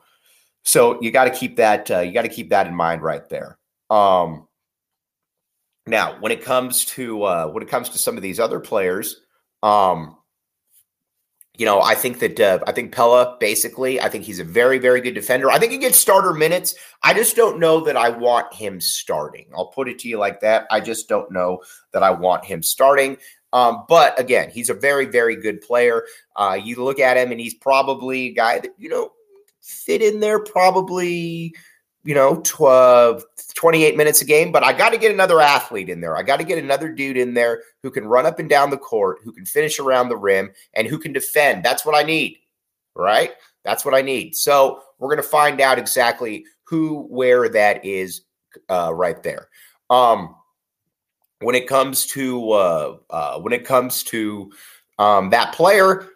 so 0.63 1.01
you 1.01 1.11
got 1.11 1.25
to 1.25 1.31
keep 1.31 1.57
that 1.57 1.89
uh, 1.91 1.99
you 1.99 2.13
got 2.13 2.23
to 2.23 2.29
keep 2.29 2.49
that 2.49 2.67
in 2.67 2.75
mind 2.75 3.01
right 3.01 3.27
there. 3.29 3.57
Um 3.89 4.47
Now, 5.85 6.15
when 6.21 6.31
it 6.31 6.41
comes 6.41 6.85
to 6.95 7.23
uh, 7.23 7.47
when 7.47 7.61
it 7.61 7.69
comes 7.69 7.89
to 7.89 7.97
some 7.97 8.15
of 8.15 8.23
these 8.23 8.39
other 8.39 8.61
players, 8.61 9.19
um, 9.61 10.15
you 11.57 11.65
know, 11.65 11.81
I 11.81 11.93
think 11.93 12.19
that 12.19 12.39
uh, 12.39 12.59
I 12.65 12.71
think 12.71 12.93
Pelle 12.93 13.37
basically, 13.39 13.99
I 13.99 14.07
think 14.07 14.23
he's 14.23 14.39
a 14.39 14.45
very, 14.45 14.79
very 14.79 15.01
good 15.01 15.13
defender. 15.13 15.51
I 15.51 15.59
think 15.59 15.73
he 15.73 15.77
gets 15.77 15.97
starter 15.99 16.33
minutes. 16.33 16.75
I 17.03 17.13
just 17.13 17.35
don't 17.35 17.59
know 17.59 17.83
that 17.83 17.97
I 17.97 18.09
want 18.09 18.53
him 18.53 18.79
starting. 18.79 19.51
I'll 19.53 19.67
put 19.75 19.89
it 19.89 19.99
to 19.99 20.07
you 20.07 20.17
like 20.17 20.39
that. 20.39 20.67
I 20.71 20.79
just 20.79 21.09
don't 21.09 21.31
know 21.31 21.61
that 21.91 22.01
I 22.01 22.11
want 22.11 22.45
him 22.45 22.63
starting. 22.63 23.17
Um, 23.51 23.83
but 23.89 24.17
again, 24.17 24.49
he's 24.49 24.69
a 24.69 24.73
very, 24.73 25.05
very 25.05 25.35
good 25.35 25.59
player. 25.59 26.05
Uh, 26.37 26.57
you 26.63 26.81
look 26.81 26.99
at 26.99 27.17
him, 27.17 27.31
and 27.31 27.41
he's 27.41 27.53
probably 27.55 28.27
a 28.27 28.33
guy 28.33 28.59
that 28.59 28.71
you 28.77 28.89
know 28.89 29.11
fit 29.63 30.01
in 30.01 30.19
there 30.19 30.39
probably 30.39 31.55
you 32.03 32.13
know, 32.13 32.41
12, 32.43 33.23
28 33.55 33.95
minutes 33.95 34.21
a 34.21 34.25
game, 34.25 34.51
but 34.51 34.63
I 34.63 34.73
got 34.73 34.89
to 34.89 34.97
get 34.97 35.11
another 35.11 35.39
athlete 35.39 35.89
in 35.89 36.01
there. 36.01 36.17
I 36.17 36.23
got 36.23 36.37
to 36.37 36.43
get 36.43 36.57
another 36.57 36.89
dude 36.89 37.17
in 37.17 37.33
there 37.33 37.63
who 37.81 37.89
can 37.91 38.05
run 38.05 38.25
up 38.25 38.39
and 38.39 38.49
down 38.49 38.69
the 38.69 38.77
court, 38.77 39.19
who 39.23 39.31
can 39.31 39.45
finish 39.45 39.79
around 39.79 40.09
the 40.09 40.17
rim, 40.17 40.51
and 40.73 40.87
who 40.87 40.99
can 40.99 41.13
defend. 41.13 41.63
That's 41.63 41.85
what 41.85 41.95
I 41.95 42.03
need, 42.03 42.39
right? 42.93 43.31
That's 43.63 43.85
what 43.85 43.93
I 43.93 44.01
need. 44.01 44.35
So 44.35 44.81
we're 44.99 45.09
going 45.09 45.23
to 45.23 45.27
find 45.27 45.61
out 45.61 45.79
exactly 45.79 46.45
who, 46.65 47.03
where 47.03 47.47
that 47.49 47.85
is 47.85 48.21
uh, 48.67 48.91
right 48.93 49.21
there. 49.23 49.47
Um, 49.89 50.35
when 51.39 51.55
it 51.55 51.67
comes 51.67 52.05
to 52.07 52.51
uh, 52.51 52.97
uh, 53.09 53.39
when 53.39 53.53
it 53.53 53.65
comes 53.65 54.03
to 54.03 54.51
um, 54.97 55.29
that 55.31 55.53
player, 55.53 56.07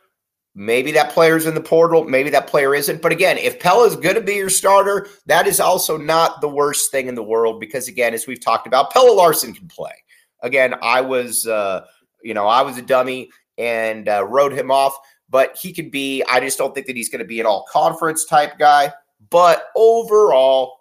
Maybe 0.60 0.92
that 0.94 1.12
player's 1.12 1.46
in 1.46 1.54
the 1.54 1.62
portal. 1.62 2.04
Maybe 2.06 2.32
that 2.32 2.48
player 2.48 2.74
isn't. 2.74 3.04
But 3.04 3.12
again, 3.12 3.38
if 3.38 3.60
Pelle 3.60 3.84
is 3.84 3.96
going 3.96 4.16
to 4.16 4.22
be 4.22 4.34
your 4.34 4.50
starter, 4.50 5.08
that 5.28 5.46
is 5.46 5.60
also 5.60 5.98
not 5.98 6.42
the 6.42 6.50
worst 6.50 6.90
thing 6.90 7.08
in 7.08 7.14
the 7.14 7.22
world 7.22 7.60
because, 7.60 7.88
again, 7.88 8.16
as 8.16 8.26
we've 8.26 8.42
talked 8.42 8.66
about, 8.66 8.92
Pelle 8.92 9.16
Larsson 9.16 9.54
can 9.54 9.68
play. 9.68 9.94
Again, 10.42 10.74
I 10.82 11.02
was, 11.02 11.46
uh, 11.46 11.86
you 12.24 12.34
know, 12.34 12.48
I 12.48 12.64
was 12.64 12.76
a 12.76 12.82
dummy 12.82 13.30
and 13.60 14.10
uh, 14.10 14.26
wrote 14.26 14.52
him 14.52 14.72
off, 14.72 14.98
but 15.30 15.56
he 15.56 15.72
could 15.72 15.92
be. 15.92 16.24
I 16.24 16.40
just 16.40 16.58
don't 16.58 16.74
think 16.74 16.88
that 16.88 16.96
he's 16.96 17.10
going 17.10 17.20
to 17.20 17.26
be 17.26 17.40
an 17.40 17.46
all 17.46 17.68
conference 17.72 18.26
type 18.26 18.58
guy. 18.58 18.92
But 19.30 19.68
overall, 19.76 20.80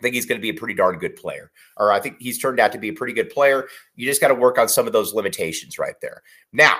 I 0.00 0.02
think 0.02 0.16
he's 0.16 0.26
going 0.26 0.40
to 0.40 0.42
be 0.42 0.50
a 0.50 0.54
pretty 0.54 0.74
darn 0.74 0.98
good 0.98 1.14
player. 1.14 1.52
Or 1.76 1.92
I 1.92 2.00
think 2.00 2.16
he's 2.18 2.40
turned 2.40 2.58
out 2.58 2.72
to 2.72 2.78
be 2.78 2.88
a 2.88 2.92
pretty 2.92 3.12
good 3.12 3.30
player. 3.30 3.68
You 3.94 4.04
just 4.04 4.20
got 4.20 4.28
to 4.28 4.34
work 4.34 4.58
on 4.58 4.68
some 4.68 4.88
of 4.88 4.92
those 4.92 5.14
limitations 5.14 5.78
right 5.78 5.94
there. 6.02 6.24
Now, 6.52 6.74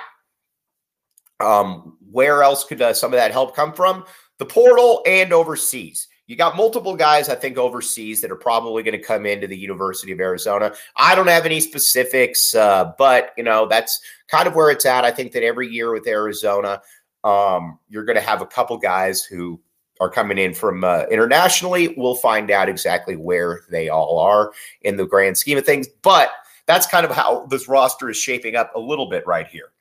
um, 1.39 1.97
where 2.11 2.43
else 2.43 2.63
could 2.63 2.81
uh, 2.81 2.93
some 2.93 3.13
of 3.13 3.17
that 3.17 3.31
help 3.31 3.55
come 3.55 3.73
from? 3.73 4.05
The 4.37 4.45
portal 4.45 5.01
and 5.05 5.33
overseas. 5.33 6.07
You 6.27 6.35
got 6.35 6.55
multiple 6.55 6.95
guys, 6.95 7.29
I 7.29 7.35
think, 7.35 7.57
overseas 7.57 8.19
that 8.21 8.31
are 8.31 8.35
probably 8.35 8.81
going 8.81 8.99
to 8.99 9.03
come 9.05 9.27
into 9.27 9.45
the 9.45 9.57
University 9.57 10.11
of 10.11 10.19
Arizona. 10.19 10.73
I 10.95 11.13
don't 11.13 11.27
have 11.27 11.45
any 11.45 11.59
specifics, 11.59 12.55
uh, 12.55 12.93
but 12.97 13.31
you 13.37 13.43
know 13.43 13.67
that's 13.67 14.01
kind 14.27 14.47
of 14.47 14.55
where 14.55 14.71
it's 14.71 14.85
at. 14.85 15.05
I 15.05 15.11
think 15.11 15.33
that 15.33 15.43
every 15.43 15.67
year 15.67 15.93
with 15.93 16.07
Arizona, 16.07 16.81
um, 17.23 17.77
you're 17.89 18.05
going 18.05 18.17
to 18.17 18.21
have 18.21 18.41
a 18.41 18.47
couple 18.47 18.77
guys 18.77 19.23
who 19.23 19.59
are 19.99 20.09
coming 20.09 20.39
in 20.39 20.53
from 20.53 20.83
uh, 20.83 21.03
internationally. 21.11 21.93
We'll 21.95 22.15
find 22.15 22.49
out 22.49 22.69
exactly 22.69 23.15
where 23.15 23.61
they 23.69 23.89
all 23.89 24.17
are 24.19 24.51
in 24.81 24.97
the 24.97 25.05
grand 25.05 25.37
scheme 25.37 25.59
of 25.59 25.65
things, 25.65 25.87
but 26.01 26.31
that's 26.65 26.87
kind 26.87 27.05
of 27.05 27.11
how 27.11 27.45
this 27.45 27.67
roster 27.67 28.09
is 28.09 28.17
shaping 28.17 28.55
up 28.55 28.73
a 28.75 28.79
little 28.79 29.09
bit 29.09 29.25
right 29.27 29.47
here. 29.47 29.71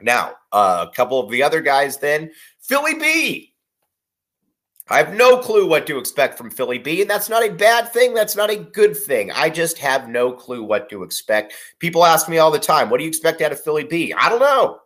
Now, 0.00 0.34
uh, 0.52 0.86
a 0.88 0.94
couple 0.94 1.20
of 1.20 1.30
the 1.30 1.42
other 1.42 1.60
guys 1.60 1.96
then, 1.98 2.30
Philly 2.60 2.94
B. 2.94 3.46
I 4.88 4.98
have 4.98 5.14
no 5.14 5.38
clue 5.38 5.68
what 5.68 5.86
to 5.86 5.98
expect 5.98 6.36
from 6.36 6.50
Philly 6.50 6.78
B, 6.78 7.00
and 7.00 7.08
that's 7.08 7.28
not 7.28 7.44
a 7.46 7.52
bad 7.52 7.92
thing. 7.92 8.12
That's 8.12 8.34
not 8.34 8.50
a 8.50 8.56
good 8.56 8.96
thing. 8.96 9.30
I 9.30 9.48
just 9.48 9.78
have 9.78 10.08
no 10.08 10.32
clue 10.32 10.64
what 10.64 10.88
to 10.90 11.04
expect. 11.04 11.54
People 11.78 12.04
ask 12.04 12.28
me 12.28 12.38
all 12.38 12.50
the 12.50 12.58
time, 12.58 12.90
what 12.90 12.98
do 12.98 13.04
you 13.04 13.08
expect 13.08 13.40
out 13.40 13.52
of 13.52 13.62
Philly 13.62 13.84
B? 13.84 14.12
I 14.12 14.28
don't 14.28 14.40
know. 14.40 14.80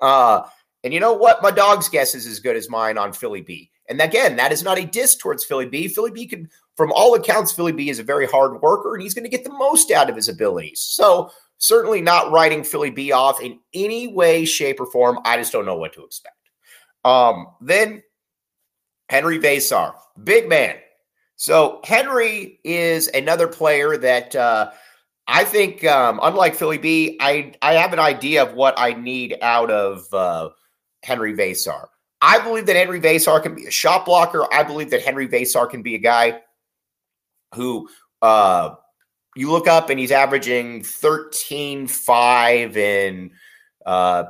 Uh, 0.00 0.42
and 0.84 0.92
you 0.92 1.00
know 1.00 1.14
what? 1.14 1.42
My 1.42 1.50
dog's 1.50 1.88
guess 1.88 2.14
is 2.14 2.26
as 2.26 2.38
good 2.38 2.54
as 2.54 2.68
mine 2.68 2.98
on 2.98 3.14
Philly 3.14 3.40
B. 3.40 3.70
And 3.88 4.00
again, 4.00 4.36
that 4.36 4.52
is 4.52 4.62
not 4.62 4.78
a 4.78 4.84
diss 4.84 5.16
towards 5.16 5.44
Philly 5.44 5.66
B. 5.66 5.88
Philly 5.88 6.10
B 6.10 6.26
can, 6.26 6.50
from 6.76 6.92
all 6.92 7.14
accounts, 7.14 7.52
Philly 7.52 7.72
B 7.72 7.88
is 7.88 7.98
a 7.98 8.04
very 8.04 8.26
hard 8.26 8.60
worker 8.60 8.94
and 8.94 9.02
he's 9.02 9.14
going 9.14 9.24
to 9.24 9.30
get 9.30 9.44
the 9.44 9.52
most 9.52 9.90
out 9.90 10.10
of 10.10 10.16
his 10.16 10.28
abilities. 10.28 10.80
So 10.80 11.30
certainly 11.58 12.00
not 12.00 12.30
writing 12.30 12.62
Philly 12.62 12.90
B 12.90 13.12
off 13.12 13.40
in 13.40 13.58
any 13.74 14.08
way, 14.08 14.44
shape, 14.44 14.80
or 14.80 14.86
form. 14.86 15.18
I 15.24 15.36
just 15.36 15.52
don't 15.52 15.66
know 15.66 15.76
what 15.76 15.92
to 15.94 16.04
expect. 16.04 16.34
Um, 17.04 17.48
then 17.60 18.02
Henri 19.08 19.38
Veesaar, 19.38 19.94
big 20.24 20.48
man. 20.48 20.76
So 21.36 21.80
Henri 21.84 22.58
is 22.64 23.08
another 23.08 23.46
player 23.46 23.96
that 23.98 24.34
uh, 24.34 24.70
I 25.28 25.44
think, 25.44 25.84
um, 25.84 26.18
unlike 26.22 26.54
Philly 26.54 26.78
B, 26.78 27.16
I 27.20 27.52
I 27.62 27.74
have 27.74 27.92
an 27.92 27.98
idea 27.98 28.42
of 28.42 28.54
what 28.54 28.74
I 28.78 28.92
need 28.92 29.36
out 29.42 29.70
of 29.70 30.12
uh, 30.12 30.50
Henri 31.02 31.34
Veesaar. 31.34 31.86
I 32.22 32.38
believe 32.38 32.66
that 32.66 32.76
Henri 32.76 33.00
Veesaar 33.00 33.42
can 33.42 33.54
be 33.54 33.66
a 33.66 33.70
shot 33.70 34.06
blocker. 34.06 34.52
I 34.52 34.62
believe 34.62 34.90
that 34.90 35.02
Henri 35.02 35.28
Veesaar 35.28 35.68
can 35.68 35.82
be 35.82 35.94
a 35.94 35.98
guy 35.98 36.40
who 37.54 37.88
uh, 38.22 38.74
you 39.36 39.50
look 39.50 39.68
up 39.68 39.90
and 39.90 39.98
he's 40.00 40.12
averaging 40.12 40.82
13 40.82 41.86
5 41.86 42.76
and 42.76 43.30
uh, 43.84 44.24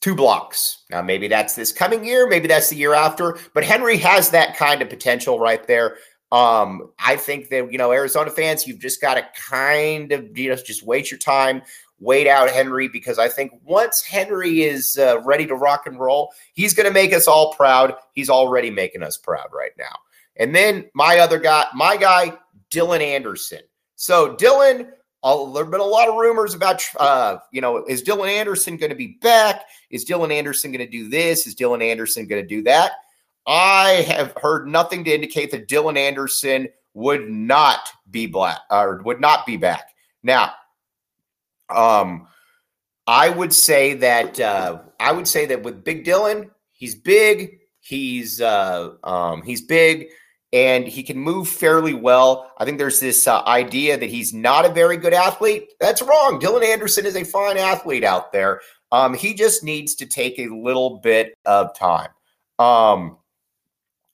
two 0.00 0.14
blocks. 0.14 0.84
Now, 0.90 1.02
maybe 1.02 1.28
that's 1.28 1.54
this 1.54 1.72
coming 1.72 2.04
year, 2.04 2.28
maybe 2.28 2.48
that's 2.48 2.68
the 2.68 2.76
year 2.76 2.94
after, 2.94 3.38
but 3.54 3.64
Henri 3.64 3.96
has 3.98 4.30
that 4.30 4.56
kind 4.56 4.82
of 4.82 4.88
potential 4.88 5.38
right 5.38 5.66
there. 5.66 5.96
Um, 6.32 6.90
I 6.98 7.16
think 7.16 7.48
that, 7.50 7.70
you 7.70 7.78
know, 7.78 7.92
Arizona 7.92 8.30
fans, 8.30 8.66
you've 8.66 8.80
just 8.80 9.00
got 9.00 9.14
to 9.14 9.26
kind 9.48 10.10
of, 10.10 10.36
you 10.36 10.50
know, 10.50 10.56
just 10.56 10.82
wait 10.82 11.10
your 11.10 11.18
time, 11.18 11.62
wait 12.00 12.26
out 12.26 12.50
Henri, 12.50 12.88
because 12.88 13.18
I 13.18 13.28
think 13.28 13.52
once 13.62 14.02
Henri 14.02 14.62
is 14.62 14.98
uh, 14.98 15.20
ready 15.20 15.46
to 15.46 15.54
rock 15.54 15.86
and 15.86 15.98
roll, 15.98 16.32
he's 16.54 16.74
going 16.74 16.88
to 16.88 16.92
make 16.92 17.12
us 17.12 17.28
all 17.28 17.54
proud. 17.54 17.94
He's 18.14 18.28
already 18.28 18.70
making 18.70 19.02
us 19.02 19.16
proud 19.16 19.48
right 19.52 19.72
now. 19.78 19.96
And 20.36 20.54
then 20.54 20.90
my 20.94 21.18
other 21.18 21.38
guy, 21.38 21.66
my 21.72 21.96
guy, 21.96 22.36
Dylan 22.70 23.00
Anderson. 23.00 23.60
So 23.96 24.34
Dylan, 24.36 24.88
uh, 25.22 25.52
there 25.52 25.64
have 25.64 25.70
been 25.70 25.80
a 25.80 25.84
lot 25.84 26.08
of 26.08 26.16
rumors 26.16 26.54
about, 26.54 26.82
uh, 26.98 27.38
you 27.52 27.60
know, 27.60 27.84
is 27.84 28.02
Dylan 28.02 28.28
Anderson 28.28 28.76
going 28.76 28.90
to 28.90 28.96
be 28.96 29.18
back? 29.20 29.64
Is 29.90 30.04
Dylan 30.04 30.32
Anderson 30.32 30.72
going 30.72 30.84
to 30.84 30.90
do 30.90 31.08
this? 31.08 31.46
Is 31.46 31.54
Dylan 31.54 31.82
Anderson 31.82 32.26
going 32.26 32.42
to 32.42 32.48
do 32.48 32.62
that? 32.64 32.92
I 33.46 34.04
have 34.08 34.34
heard 34.40 34.66
nothing 34.66 35.04
to 35.04 35.14
indicate 35.14 35.50
that 35.50 35.68
Dylan 35.68 35.98
Anderson 35.98 36.68
would 36.94 37.28
not 37.28 37.88
be 38.10 38.26
black 38.26 38.60
or 38.70 39.02
would 39.02 39.20
not 39.20 39.46
be 39.46 39.56
back. 39.56 39.88
Now, 40.22 40.52
um, 41.68 42.28
I 43.06 43.28
would 43.28 43.52
say 43.52 43.94
that 43.94 44.40
uh, 44.40 44.80
I 44.98 45.12
would 45.12 45.28
say 45.28 45.46
that 45.46 45.62
with 45.62 45.84
Big 45.84 46.04
Dylan, 46.04 46.50
he's 46.72 46.94
big. 46.94 47.58
He's 47.80 48.40
uh, 48.40 48.92
um, 49.02 49.42
he's 49.42 49.60
big 49.62 50.08
and 50.54 50.86
he 50.86 51.02
can 51.02 51.18
move 51.18 51.48
fairly 51.48 51.94
well. 51.94 52.52
I 52.58 52.64
think 52.64 52.78
there's 52.78 53.00
this 53.00 53.26
uh, 53.26 53.42
idea 53.42 53.98
that 53.98 54.08
he's 54.08 54.32
not 54.32 54.64
a 54.64 54.72
very 54.72 54.96
good 54.96 55.12
athlete. 55.12 55.72
That's 55.80 56.00
wrong. 56.00 56.40
Dylan 56.40 56.64
Anderson 56.64 57.04
is 57.04 57.16
a 57.16 57.24
fine 57.24 57.58
athlete 57.58 58.04
out 58.04 58.32
there. 58.32 58.60
Um, 58.92 59.14
he 59.14 59.34
just 59.34 59.64
needs 59.64 59.96
to 59.96 60.06
take 60.06 60.38
a 60.38 60.46
little 60.46 61.00
bit 61.00 61.34
of 61.44 61.76
time. 61.76 62.10
Um, 62.60 63.18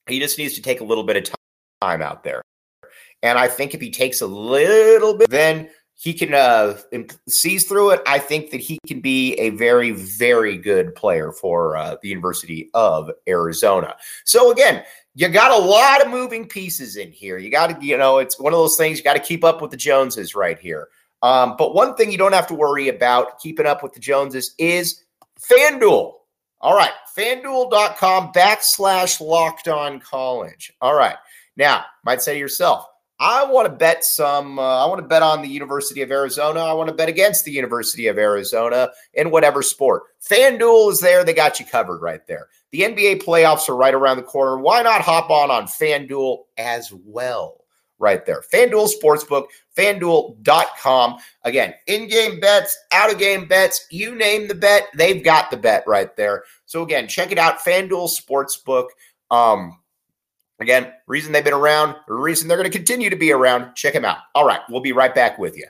he 0.09 0.19
just 0.19 0.39
needs 0.39 0.55
to 0.55 0.63
take 0.63 0.81
a 0.81 0.85
little 0.85 1.05
bit 1.05 1.19
of 1.19 1.35
time 1.83 2.01
out 2.01 2.25
there. 2.25 2.41
And 3.23 3.39
I 3.39 3.47
think 3.47 3.75
if 3.75 3.81
he 3.83 3.91
takes 3.91 4.23
a 4.23 4.27
little 4.27 5.19
bit, 5.19 5.29
then 5.29 5.69
he 6.01 6.15
can 6.15 6.33
uh, 6.33 6.79
seize 7.29 7.65
through 7.65 7.91
it. 7.91 8.01
I 8.07 8.19
think 8.19 8.53
that 8.53 8.61
he 8.61 8.79
can 8.87 9.03
be 9.03 9.35
a 9.35 9.51
very, 9.51 9.91
very 9.91 10.57
good 10.57 10.95
player 10.95 11.31
for 11.31 11.77
uh, 11.77 11.97
the 12.01 12.09
University 12.09 12.71
of 12.73 13.11
Arizona. 13.29 13.95
So 14.25 14.51
again, 14.51 14.83
you 15.15 15.29
got 15.29 15.51
a 15.51 15.63
lot 15.63 16.01
of 16.01 16.11
moving 16.11 16.49
pieces 16.49 16.97
in 16.97 17.13
here. 17.13 17.37
You 17.37 17.51
got 17.51 17.79
to, 17.79 17.87
you 17.87 17.99
know, 17.99 18.17
it's 18.17 18.41
one 18.41 18.55
of 18.55 18.59
those 18.59 18.79
things 18.79 18.97
you 18.97 19.05
got 19.05 19.13
to 19.13 19.21
keep 19.21 19.45
up 19.45 19.61
with 19.61 19.73
the 19.73 19.77
Joneses 19.77 20.35
right 20.35 20.59
here. 20.59 20.89
Um, 21.21 21.55
but 21.59 21.75
one 21.75 21.95
thing 21.97 22.11
you 22.11 22.17
don't 22.17 22.33
have 22.33 22.47
to 22.47 22.55
worry 22.55 22.89
about 22.89 23.39
keeping 23.39 23.67
up 23.67 23.83
with 23.83 23.93
the 23.93 24.01
Joneses 24.01 24.55
is 24.57 25.05
FanDuel. 25.39 26.15
All 26.63 26.77
right, 26.77 26.93
fanduel.com 27.15 28.33
backslash 28.33 29.21
locked 29.21 29.69
on 29.69 30.01
college. 30.01 30.73
All 30.81 30.95
right. 30.95 31.17
Now, 31.57 31.85
might 32.05 32.23
say 32.23 32.35
to 32.35 32.39
yourself, 32.39 32.87
I 33.21 33.45
want 33.45 33.67
to 33.67 33.73
bet 33.73 34.03
some, 34.03 34.59
uh, 34.59 34.83
I 34.83 34.89
want 34.89 35.03
to 35.03 35.07
bet 35.07 35.23
on 35.23 35.43
the 35.43 35.49
University 35.49 36.01
of 36.01 36.11
Arizona. 36.11 36.61
I 36.61 36.73
want 36.73 36.89
to 36.89 36.95
bet 36.95 37.11
against 37.11 37.45
the 37.45 37.53
University 37.53 38.07
of 38.07 38.17
Arizona 38.17 38.89
in 39.13 39.31
whatever 39.31 39.63
sport. 39.63 40.05
FanDuel 40.27 40.91
is 40.91 41.01
there. 41.01 41.23
They 41.23 41.35
got 41.35 41.61
you 41.61 41.67
covered 41.67 42.01
right 42.01 42.27
there. 42.27 42.49
The 42.73 42.81
NBA 42.81 43.23
playoffs 43.23 43.69
are 43.69 43.77
right 43.77 43.93
around 43.93 44.17
the 44.17 44.23
corner. 44.23 44.59
Why 44.59 44.81
not 44.81 45.03
hop 45.03 45.29
on 45.29 45.51
on 45.51 45.65
FanDuel 45.65 46.45
as 46.57 46.91
well? 47.05 47.59
Right 47.99 48.25
there. 48.25 48.43
FanDuel 48.51 48.89
Sportsbook, 48.89 49.49
fanduel.com. 49.77 51.19
Again, 51.45 51.75
in 51.89 52.09
game 52.09 52.41
bets, 52.41 52.75
out 52.91 53.13
of 53.13 53.19
game 53.19 53.47
bets, 53.47 53.87
you 53.91 54.15
name 54.15 54.49
the 54.49 54.55
bet, 54.55 54.85
they've 54.97 55.23
got 55.23 55.51
the 55.51 55.59
bet 55.59 55.85
right 55.87 56.17
there. 56.17 56.45
So, 56.65 56.83
again, 56.83 57.07
check 57.07 57.31
it 57.33 57.39
out 57.39 57.59
FanDuel 57.59 58.09
Sportsbook. 58.09 58.87
Um, 59.31 59.77
Again, 60.61 60.93
reason 61.07 61.33
they've 61.33 61.43
been 61.43 61.55
around, 61.55 61.97
reason 62.07 62.47
they're 62.47 62.59
going 62.59 62.71
to 62.71 62.77
continue 62.77 63.09
to 63.09 63.17
be 63.17 63.33
around. 63.33 63.75
Check 63.75 63.95
them 63.95 64.05
out. 64.05 64.19
All 64.35 64.47
right, 64.47 64.61
we'll 64.69 64.83
be 64.83 64.93
right 64.93 65.15
back 65.15 65.39
with 65.39 65.57
you. 65.57 65.67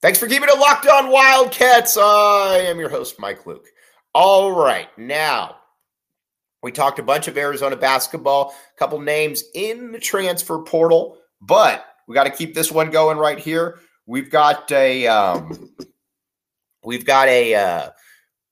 Thanks 0.00 0.18
for 0.18 0.26
keeping 0.26 0.48
it 0.48 0.58
locked 0.58 0.86
on 0.86 1.10
Wildcats. 1.10 1.96
I 1.96 2.58
am 2.66 2.78
your 2.78 2.90
host, 2.90 3.18
Mike 3.18 3.46
Luke. 3.46 3.66
All 4.14 4.52
right, 4.52 4.88
now 4.98 5.56
we 6.62 6.72
talked 6.72 6.98
a 6.98 7.02
bunch 7.02 7.28
of 7.28 7.36
Arizona 7.36 7.76
basketball, 7.76 8.54
a 8.74 8.78
couple 8.78 8.98
names 9.00 9.44
in 9.54 9.92
the 9.92 9.98
transfer 9.98 10.58
portal, 10.60 11.18
but 11.42 11.84
we 12.08 12.14
got 12.14 12.24
to 12.24 12.30
keep 12.30 12.54
this 12.54 12.72
one 12.72 12.90
going 12.90 13.18
right 13.18 13.38
here. 13.38 13.80
We've 14.06 14.30
got 14.30 14.70
a, 14.72 15.06
um, 15.06 15.74
we've 16.84 17.04
got 17.04 17.28
a, 17.28 17.54
uh, 17.54 17.90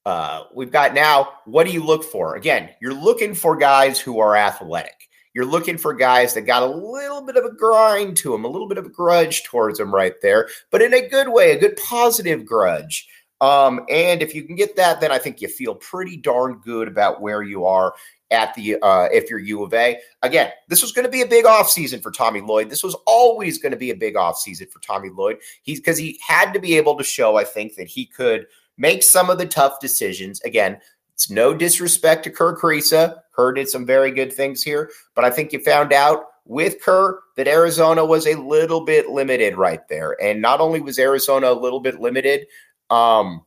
uh, 0.05 0.45
we've 0.55 0.73
got 0.73 0.95
now. 0.95 1.35
What 1.45 1.67
do 1.67 1.73
you 1.73 1.85
look 1.85 2.05
for? 2.05 2.37
Again, 2.37 2.71
you're 2.81 2.95
looking 2.95 3.35
for 3.35 3.57
guys 3.57 4.01
who 4.01 4.19
are 4.19 4.37
athletic. 4.37 5.09
You're 5.35 5.47
looking 5.47 5.79
for 5.79 5.95
guys 5.95 6.35
that 6.35 6.43
got 6.43 6.63
a 6.63 6.67
little 6.67 7.23
bit 7.23 7.37
of 7.37 7.45
a 7.45 7.55
grind 7.55 8.17
to 8.19 8.33
them, 8.33 8.45
a 8.45 8.49
little 8.49 8.69
bit 8.69 8.79
of 8.79 8.87
a 8.87 8.91
grudge 8.91 9.45
towards 9.45 9.79
them 9.79 9.95
right 9.95 10.15
there, 10.21 10.49
but 10.71 10.83
in 10.83 10.93
a 10.93 11.09
good 11.09 11.29
way, 11.29 11.53
a 11.53 11.59
good 11.59 11.77
positive 11.77 12.45
grudge. 12.45 13.09
Um, 13.41 13.81
and 13.89 14.23
if 14.23 14.35
you 14.35 14.45
can 14.45 14.55
get 14.55 14.77
that, 14.77 15.01
then 15.01 15.11
I 15.11 15.19
think 15.19 15.41
you 15.41 15.49
feel 15.49 15.75
pretty 15.75 16.17
darn 16.17 16.61
good 16.65 16.87
about 16.87 17.21
where 17.21 17.43
you 17.43 17.65
are 17.65 17.95
at 18.31 18.55
the 18.55 18.77
uh, 18.83 19.09
if 19.13 19.29
you're 19.31 19.39
U 19.39 19.65
of 19.65 19.75
A. 19.75 19.99
Again, 20.23 20.51
this 20.69 20.81
was 20.81 20.93
going 20.93 21.05
to 21.05 21.11
be 21.11 21.23
a 21.23 21.27
big 21.27 21.45
offseason 21.45 22.03
for 22.03 22.11
Tommy 22.11 22.41
Lloyd. 22.41 22.71
This 22.71 22.85
was 22.85 22.95
always 23.07 23.59
going 23.59 23.73
to 23.73 23.79
be 23.79 23.91
a 23.91 23.97
big 23.97 24.15
offseason 24.15 24.71
for 24.71 24.81
Tommy 24.81 25.11
Lloyd. 25.11 25.39
He's 25.63 25.81
because 25.81 25.99
he 25.99 26.21
had 26.27 26.53
to 26.53 26.61
be 26.61 26.77
able 26.77 26.97
to 26.99 27.05
show, 27.05 27.37
I 27.37 27.45
think, 27.45 27.75
that 27.77 27.89
he 27.89 28.07
could 28.07 28.47
make 28.77 29.03
some 29.03 29.31
of 29.31 29.39
the 29.39 29.47
tough 29.47 29.81
decisions. 29.81 30.41
Again, 30.43 30.79
it's 31.15 31.31
no 31.31 31.55
disrespect 31.55 32.25
to 32.25 32.31
Kerr 32.31 32.57
Kriisa. 32.57 33.21
Kerr 33.33 33.53
did 33.53 33.69
some 33.69 33.87
very 33.87 34.11
good 34.11 34.33
things 34.33 34.63
here, 34.63 34.91
but 35.15 35.25
I 35.25 35.31
think 35.31 35.53
you 35.53 35.61
found 35.61 35.93
out 35.93 36.25
with 36.45 36.81
Kerr 36.83 37.21
that 37.37 37.49
Arizona 37.49 38.05
was 38.05 38.27
a 38.27 38.35
little 38.35 38.85
bit 38.85 39.09
limited 39.09 39.57
right 39.57 39.87
there. 39.89 40.21
And 40.23 40.43
not 40.43 40.61
only 40.61 40.81
was 40.81 40.99
Arizona 40.99 41.53
a 41.53 41.55
little 41.55 41.81
bit 41.81 42.01
limited, 42.01 42.47
um, 42.91 43.45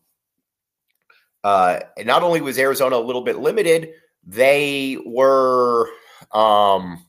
uh, 1.43 1.81
not 2.03 2.23
only 2.23 2.41
was 2.41 2.57
Arizona 2.57 2.95
a 2.95 2.97
little 2.97 3.21
bit 3.21 3.37
limited, 3.37 3.93
they 4.25 4.97
were 5.05 5.89
um, 6.31 7.05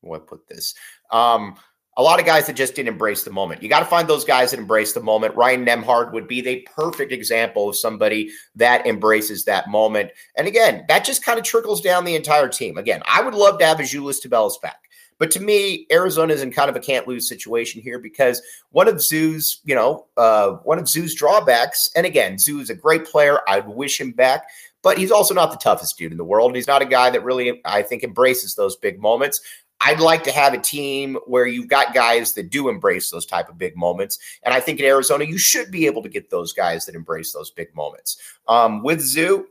what 0.00 0.26
put 0.26 0.46
this 0.48 0.74
um, 1.10 1.56
a 2.00 2.02
lot 2.02 2.18
of 2.18 2.24
guys 2.24 2.46
that 2.46 2.56
just 2.56 2.74
didn't 2.74 2.88
embrace 2.88 3.24
the 3.24 3.30
moment. 3.30 3.62
You 3.62 3.68
got 3.68 3.80
to 3.80 3.84
find 3.84 4.08
those 4.08 4.24
guys 4.24 4.52
that 4.52 4.58
embrace 4.58 4.94
the 4.94 5.02
moment. 5.02 5.36
Ryan 5.36 5.66
Nembhard 5.66 6.12
would 6.14 6.26
be 6.26 6.40
the 6.40 6.66
perfect 6.74 7.12
example 7.12 7.68
of 7.68 7.76
somebody 7.76 8.30
that 8.54 8.86
embraces 8.86 9.44
that 9.44 9.68
moment. 9.68 10.10
And 10.34 10.48
again, 10.48 10.86
that 10.88 11.04
just 11.04 11.22
kind 11.22 11.38
of 11.38 11.44
trickles 11.44 11.82
down 11.82 12.06
the 12.06 12.16
entire 12.16 12.48
team. 12.48 12.78
Again, 12.78 13.02
I 13.06 13.20
would 13.20 13.34
love 13.34 13.58
to 13.58 13.66
have 13.66 13.76
Azuolas 13.76 14.26
Tubelis 14.26 14.58
back. 14.62 14.80
But 15.18 15.30
to 15.32 15.40
me, 15.40 15.86
Arizona 15.92 16.32
is 16.32 16.40
in 16.40 16.50
kind 16.50 16.70
of 16.70 16.76
a 16.76 16.80
can't 16.80 17.06
lose 17.06 17.28
situation 17.28 17.82
here 17.82 17.98
because 17.98 18.40
one 18.70 18.88
of 18.88 19.02
Zoo's, 19.02 19.60
you 19.64 19.74
know, 19.74 20.06
uh, 20.16 20.52
one 20.64 20.78
of 20.78 20.88
Zoo's 20.88 21.14
drawbacks, 21.14 21.90
and 21.94 22.06
again, 22.06 22.38
Zoo 22.38 22.60
is 22.60 22.70
a 22.70 22.74
great 22.74 23.04
player. 23.04 23.40
I'd 23.46 23.68
wish 23.68 24.00
him 24.00 24.12
back, 24.12 24.44
but 24.80 24.96
he's 24.96 25.10
also 25.10 25.34
not 25.34 25.50
the 25.50 25.58
toughest 25.58 25.98
dude 25.98 26.12
in 26.12 26.16
the 26.16 26.24
world. 26.24 26.56
He's 26.56 26.66
not 26.66 26.80
a 26.80 26.86
guy 26.86 27.10
that 27.10 27.22
really, 27.22 27.60
I 27.66 27.82
think, 27.82 28.02
embraces 28.02 28.54
those 28.54 28.76
big 28.76 28.98
moments. 28.98 29.42
I'd 29.80 30.00
like 30.00 30.24
to 30.24 30.32
have 30.32 30.52
a 30.52 30.58
team 30.58 31.16
where 31.26 31.46
you've 31.46 31.68
got 31.68 31.94
guys 31.94 32.34
that 32.34 32.50
do 32.50 32.68
embrace 32.68 33.10
those 33.10 33.24
type 33.24 33.48
of 33.48 33.56
big 33.56 33.76
moments. 33.76 34.18
And 34.42 34.52
I 34.52 34.60
think 34.60 34.78
in 34.78 34.86
Arizona, 34.86 35.24
you 35.24 35.38
should 35.38 35.70
be 35.70 35.86
able 35.86 36.02
to 36.02 36.08
get 36.08 36.30
those 36.30 36.52
guys 36.52 36.86
that 36.86 36.94
embrace 36.94 37.32
those 37.32 37.50
big 37.50 37.74
moments. 37.74 38.18
Um, 38.46 38.82
with 38.82 39.00
Zoo, 39.00 39.46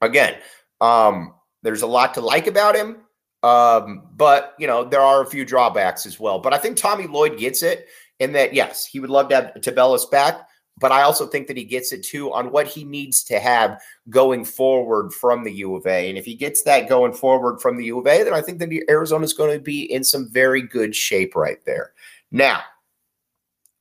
again, 0.00 0.36
um, 0.80 1.34
there's 1.62 1.82
a 1.82 1.86
lot 1.86 2.14
to 2.14 2.20
like 2.20 2.46
about 2.46 2.76
him. 2.76 2.98
Um, 3.42 4.08
but 4.14 4.54
you 4.58 4.66
know, 4.66 4.84
there 4.84 5.00
are 5.00 5.22
a 5.22 5.26
few 5.26 5.44
drawbacks 5.44 6.06
as 6.06 6.18
well. 6.18 6.38
But 6.38 6.54
I 6.54 6.58
think 6.58 6.76
Tommy 6.76 7.06
Lloyd 7.06 7.38
gets 7.38 7.62
it 7.62 7.88
in 8.18 8.32
that 8.32 8.54
yes, 8.54 8.86
he 8.86 9.00
would 9.00 9.10
love 9.10 9.28
to 9.28 9.34
have 9.36 9.54
Tubelis 9.56 10.10
back, 10.10 10.48
but 10.78 10.92
I 10.92 11.02
also 11.02 11.26
think 11.26 11.46
that 11.46 11.56
he 11.56 11.64
gets 11.64 11.92
it 11.92 12.02
too 12.02 12.32
on 12.32 12.50
what 12.50 12.66
he 12.66 12.84
needs 12.84 13.24
to 13.24 13.38
have 13.38 13.80
going 14.10 14.44
forward 14.44 15.12
from 15.12 15.42
the 15.42 15.52
U 15.52 15.74
of 15.74 15.86
A. 15.86 16.08
And 16.08 16.18
if 16.18 16.24
he 16.24 16.34
gets 16.34 16.62
that 16.64 16.88
going 16.88 17.14
forward 17.14 17.60
from 17.60 17.76
the 17.76 17.86
U 17.86 17.98
of 17.98 18.06
A, 18.06 18.22
then 18.22 18.34
I 18.34 18.42
think 18.42 18.58
that 18.58 18.84
Arizona 18.90 19.24
is 19.24 19.32
going 19.32 19.56
to 19.56 19.62
be 19.62 19.90
in 19.90 20.04
some 20.04 20.28
very 20.30 20.62
good 20.62 20.94
shape 20.94 21.34
right 21.34 21.64
there. 21.64 21.92
Now, 22.30 22.60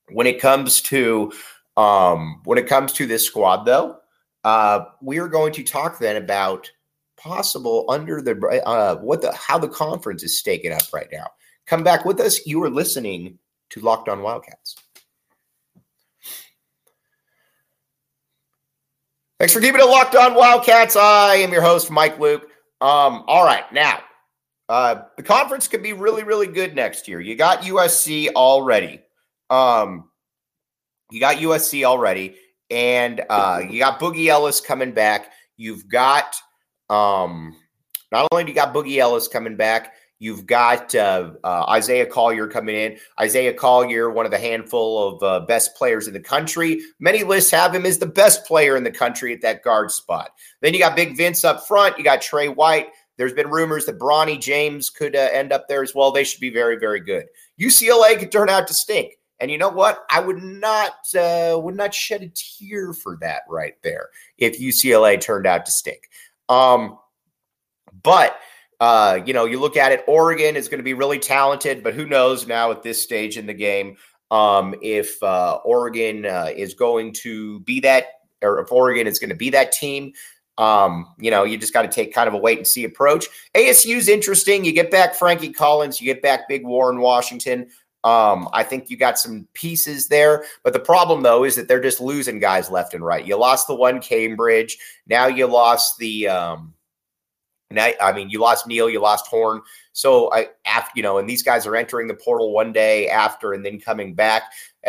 when 0.09 0.27
it 0.27 0.39
comes 0.39 0.81
to 0.83 1.31
um, 1.77 2.41
when 2.45 2.57
it 2.57 2.67
comes 2.67 2.93
to 2.93 3.05
this 3.05 3.25
squad, 3.25 3.65
though, 3.65 3.97
uh, 4.45 4.85
we 5.01 5.19
are 5.19 5.27
going 5.27 5.51
to 5.53 5.63
talk 5.63 5.99
then 5.99 6.15
about 6.15 6.71
possible 7.17 7.85
under 7.89 8.21
the 8.21 8.37
uh, 8.65 8.95
what 8.97 9.21
the 9.21 9.33
how 9.33 9.57
the 9.57 9.67
conference 9.67 10.23
is 10.23 10.39
staking 10.39 10.71
up 10.71 10.93
right 10.93 11.09
now. 11.11 11.27
Come 11.65 11.83
back 11.83 12.05
with 12.05 12.21
us. 12.21 12.45
You 12.45 12.63
are 12.63 12.69
listening 12.69 13.37
to 13.71 13.81
Locked 13.81 14.07
On 14.07 14.21
Wildcats. 14.21 14.75
Thanks 19.37 19.53
for 19.53 19.59
keeping 19.59 19.81
it 19.81 19.85
locked 19.85 20.15
on 20.15 20.33
Wildcats. 20.33 20.95
I 20.95 21.35
am 21.35 21.51
your 21.51 21.61
host, 21.61 21.91
Mike 21.91 22.17
Luke. 22.19 22.43
Um, 22.79 23.25
all 23.27 23.43
right, 23.43 23.65
now 23.73 23.99
uh, 24.69 25.01
the 25.17 25.23
conference 25.23 25.67
could 25.67 25.83
be 25.83 25.91
really, 25.91 26.23
really 26.23 26.47
good 26.47 26.73
next 26.73 27.05
year. 27.09 27.19
You 27.19 27.35
got 27.35 27.63
USC 27.63 28.29
already. 28.33 29.01
Um, 29.49 30.09
you 31.11 31.19
got 31.19 31.37
USC 31.37 31.83
already, 31.83 32.37
and 32.69 33.25
uh, 33.29 33.61
you 33.69 33.77
got 33.77 33.99
Boogie 33.99 34.27
Ellis 34.27 34.61
coming 34.61 34.93
back. 34.93 35.33
You've 35.57 35.89
got 35.89 36.33
um, 36.89 37.57
not 38.13 38.29
only 38.31 38.45
do 38.45 38.51
you 38.51 38.55
got 38.55 38.73
Boogie 38.73 38.99
Ellis 38.99 39.27
coming 39.27 39.57
back, 39.57 39.95
you've 40.19 40.45
got 40.45 40.93
uh, 40.95 41.31
uh, 41.43 41.65
Isaiah 41.69 42.05
Collier 42.05 42.47
coming 42.47 42.75
in. 42.75 42.97
Isaiah 43.19 43.53
Collier, 43.53 44.09
one 44.09 44.25
of 44.25 44.31
the 44.31 44.37
handful 44.37 45.07
of 45.07 45.23
uh, 45.23 45.45
best 45.45 45.75
players 45.75 46.07
in 46.07 46.13
the 46.13 46.19
country. 46.19 46.81
Many 46.99 47.23
lists 47.23 47.51
have 47.51 47.73
him 47.73 47.85
as 47.85 47.99
the 47.99 48.05
best 48.05 48.45
player 48.45 48.75
in 48.75 48.83
the 48.83 48.91
country 48.91 49.33
at 49.33 49.41
that 49.41 49.63
guard 49.63 49.91
spot. 49.91 50.31
Then 50.61 50.73
you 50.73 50.79
got 50.79 50.95
Big 50.95 51.17
Vince 51.17 51.43
up 51.43 51.67
front. 51.67 51.97
You 51.97 52.03
got 52.03 52.21
Trey 52.21 52.47
White. 52.47 52.87
There's 53.17 53.33
been 53.33 53.49
rumors 53.49 53.85
that 53.85 53.99
Bronny 53.99 54.39
James 54.39 54.89
could 54.89 55.15
uh, 55.15 55.29
end 55.31 55.53
up 55.53 55.67
there 55.67 55.83
as 55.83 55.95
well. 55.95 56.11
They 56.11 56.23
should 56.23 56.41
be 56.41 56.49
very, 56.49 56.77
very 56.77 56.99
good. 56.99 57.25
UCLA 57.59 58.19
could 58.19 58.31
turn 58.31 58.49
out 58.49 58.67
to 58.67 58.73
stink. 58.73 59.13
And 59.39 59.51
you 59.51 59.57
know 59.57 59.69
what? 59.69 60.05
I 60.09 60.21
would 60.21 60.41
not 60.41 60.93
uh, 61.17 61.59
would 61.61 61.75
not 61.75 61.93
shed 61.93 62.23
a 62.23 62.29
tear 62.29 62.93
for 62.93 63.17
that 63.21 63.41
right 63.49 63.75
there 63.83 64.09
if 64.37 64.59
UCLA 64.59 65.19
turned 65.19 65.45
out 65.45 65.65
to 65.65 65.71
stink. 65.71 66.09
Um, 66.47 66.97
but 68.01 68.37
uh, 68.79 69.19
you 69.25 69.33
know, 69.33 69.45
you 69.45 69.59
look 69.59 69.77
at 69.77 69.91
it, 69.91 70.03
Oregon 70.07 70.55
is 70.55 70.67
going 70.67 70.79
to 70.79 70.83
be 70.83 70.93
really 70.93 71.19
talented, 71.19 71.83
but 71.83 71.93
who 71.93 72.05
knows 72.05 72.47
now 72.47 72.71
at 72.71 72.83
this 72.83 73.01
stage 73.01 73.37
in 73.37 73.45
the 73.45 73.53
game 73.53 73.97
um, 74.31 74.75
if 74.81 75.21
uh, 75.23 75.59
Oregon 75.63 76.25
uh, 76.25 76.49
is 76.55 76.73
going 76.73 77.13
to 77.13 77.59
be 77.61 77.79
that, 77.81 78.07
or 78.41 78.59
if 78.59 78.71
Oregon 78.71 79.07
is 79.07 79.19
going 79.19 79.29
to 79.29 79.35
be 79.35 79.49
that 79.51 79.71
team. 79.71 80.13
Um, 80.57 81.13
you 81.19 81.31
know, 81.31 81.43
you 81.43 81.57
just 81.57 81.73
got 81.73 81.81
to 81.81 81.89
take 81.89 82.13
kind 82.13 82.29
of 82.29 82.33
a 82.33 82.37
wait 82.37 82.57
and 82.57 82.67
see 82.67 82.85
approach. 82.85 83.27
ASU 83.55 83.97
is 83.97 84.07
interesting. 84.07 84.63
You 84.63 84.71
get 84.71 84.89
back 84.89 85.13
Frankie 85.15 85.51
Collins, 85.51 85.99
you 85.99 86.05
get 86.05 86.21
back 86.21 86.47
Big 86.47 86.65
Warren 86.65 86.99
Washington. 86.99 87.67
Um, 88.05 88.47
I 88.53 88.63
think 88.63 88.89
you 88.89 88.97
got 88.97 89.17
some 89.17 89.47
pieces 89.53 90.07
there, 90.07 90.45
but 90.63 90.73
the 90.73 90.79
problem 90.79 91.23
though 91.23 91.43
is 91.43 91.55
that 91.55 91.67
they're 91.67 91.81
just 91.81 91.99
losing 91.99 92.39
guys 92.39 92.69
left 92.69 92.93
and 92.93 93.03
right. 93.03 93.25
You 93.25 93.35
lost 93.35 93.67
the 93.67 93.73
one 93.73 93.99
Cambridge, 93.99 94.77
now 95.07 95.25
you 95.25 95.47
lost 95.47 95.97
the 95.97 96.27
um, 96.27 96.75
now 97.71 97.89
I 98.01 98.13
mean 98.13 98.29
you 98.29 98.39
lost 98.39 98.67
Neal, 98.67 98.89
you 98.89 98.99
lost 98.99 99.27
Horne. 99.27 99.61
So 99.93 100.31
I 100.33 100.49
after 100.65 100.91
you 100.95 101.03
know, 101.03 101.17
and 101.17 101.29
these 101.29 101.43
guys 101.43 101.65
are 101.65 101.75
entering 101.75 102.07
the 102.07 102.13
portal 102.13 102.53
one 102.53 102.71
day 102.71 103.09
after 103.09 103.53
and 103.53 103.65
then 103.65 103.79
coming 103.79 104.13
back. 104.13 104.43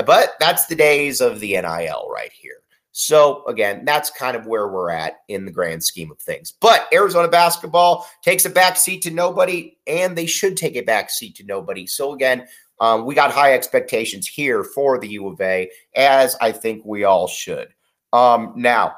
But 0.05 0.35
that's 0.41 0.67
the 0.67 0.75
days 0.75 1.21
of 1.21 1.41
the 1.41 1.53
NIL 1.53 2.09
right 2.13 2.33
here. 2.33 2.61
So 2.99 3.45
again, 3.45 3.85
that's 3.85 4.09
kind 4.09 4.39
of 4.39 4.47
where 4.47 4.69
we're 4.69 4.91
at 4.91 5.17
in 5.29 5.45
the 5.45 5.53
grand 5.53 5.85
scheme 5.85 6.11
of 6.11 6.19
things. 6.19 6.55
But 6.59 6.89
Arizona 6.95 7.29
basketball 7.29 8.07
takes 8.23 8.47
a 8.47 8.51
back 8.51 8.79
seat 8.79 9.03
to 9.03 9.11
nobody, 9.11 9.77
and 9.87 10.17
they 10.17 10.25
should 10.25 10.57
take 10.57 10.77
a 10.77 10.81
back 10.81 11.11
seat 11.11 11.35
to 11.37 11.45
nobody. 11.45 11.87
So 11.87 12.15
again, 12.15 12.47
um, 12.81 13.05
we 13.05 13.15
got 13.15 13.33
high 13.33 13.53
expectations 13.53 14.27
here 14.27 14.65
for 14.65 14.99
the 14.99 15.09
U 15.09 15.29
of 15.29 15.39
A, 15.43 15.71
as 15.95 16.37
I 16.41 16.53
think 16.53 16.87
we 16.87 17.05
all 17.05 17.29
should. 17.29 17.69
Um, 18.15 18.55
now, 18.57 18.95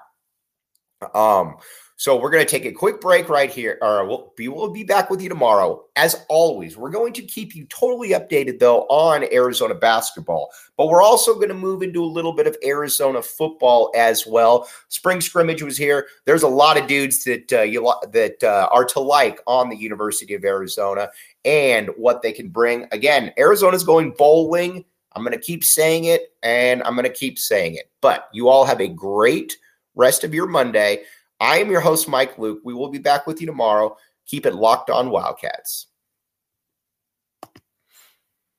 um, 1.14 1.56
so 2.00 2.16
we're 2.16 2.30
going 2.30 2.46
to 2.46 2.50
take 2.50 2.64
a 2.64 2.70
quick 2.70 3.00
break 3.00 3.28
right 3.28 3.50
here. 3.50 3.76
Or 3.82 4.06
we'll 4.06 4.32
be, 4.36 4.46
we'll 4.46 4.70
be 4.70 4.84
back 4.84 5.10
with 5.10 5.20
you 5.20 5.28
tomorrow. 5.28 5.84
As 5.96 6.14
always, 6.28 6.76
we're 6.76 6.92
going 6.92 7.12
to 7.14 7.22
keep 7.22 7.56
you 7.56 7.64
totally 7.64 8.10
updated, 8.10 8.60
though, 8.60 8.82
on 8.82 9.24
Arizona 9.32 9.74
basketball. 9.74 10.50
But 10.76 10.86
we're 10.86 11.02
also 11.02 11.34
going 11.34 11.48
to 11.48 11.54
move 11.54 11.82
into 11.82 12.04
a 12.04 12.06
little 12.06 12.32
bit 12.32 12.46
of 12.46 12.56
Arizona 12.64 13.20
football 13.20 13.90
as 13.96 14.24
well. 14.28 14.68
Spring 14.86 15.20
scrimmage 15.20 15.60
was 15.60 15.76
here. 15.76 16.06
There's 16.24 16.44
a 16.44 16.48
lot 16.48 16.80
of 16.80 16.86
dudes 16.86 17.24
that 17.24 17.52
uh, 17.52 17.62
you 17.62 17.92
that 18.12 18.44
uh, 18.44 18.68
are 18.70 18.84
to 18.84 19.00
like 19.00 19.40
on 19.48 19.68
the 19.68 19.76
University 19.76 20.34
of 20.34 20.44
Arizona 20.44 21.10
and 21.44 21.88
what 21.96 22.22
they 22.22 22.30
can 22.30 22.48
bring. 22.48 22.86
Again, 22.92 23.32
Arizona's 23.38 23.82
going 23.82 24.14
bowling. 24.16 24.84
I'm 25.16 25.24
going 25.24 25.36
to 25.36 25.44
keep 25.44 25.64
saying 25.64 26.04
it, 26.04 26.32
and 26.44 26.80
I'm 26.84 26.94
going 26.94 27.06
to 27.06 27.10
keep 27.10 27.40
saying 27.40 27.74
it. 27.74 27.90
But 28.00 28.28
you 28.32 28.48
all 28.48 28.64
have 28.64 28.80
a 28.80 28.86
great 28.86 29.56
rest 29.98 30.24
of 30.24 30.32
your 30.32 30.46
Monday. 30.46 31.02
I 31.40 31.58
am 31.58 31.70
your 31.70 31.80
host, 31.80 32.08
Mike 32.08 32.38
Luke. 32.38 32.60
We 32.64 32.72
will 32.72 32.88
be 32.88 32.98
back 32.98 33.26
with 33.26 33.40
you 33.42 33.46
tomorrow. 33.46 33.96
Keep 34.26 34.46
it 34.46 34.54
locked 34.54 34.88
on 34.88 35.10
Wildcats. 35.10 35.87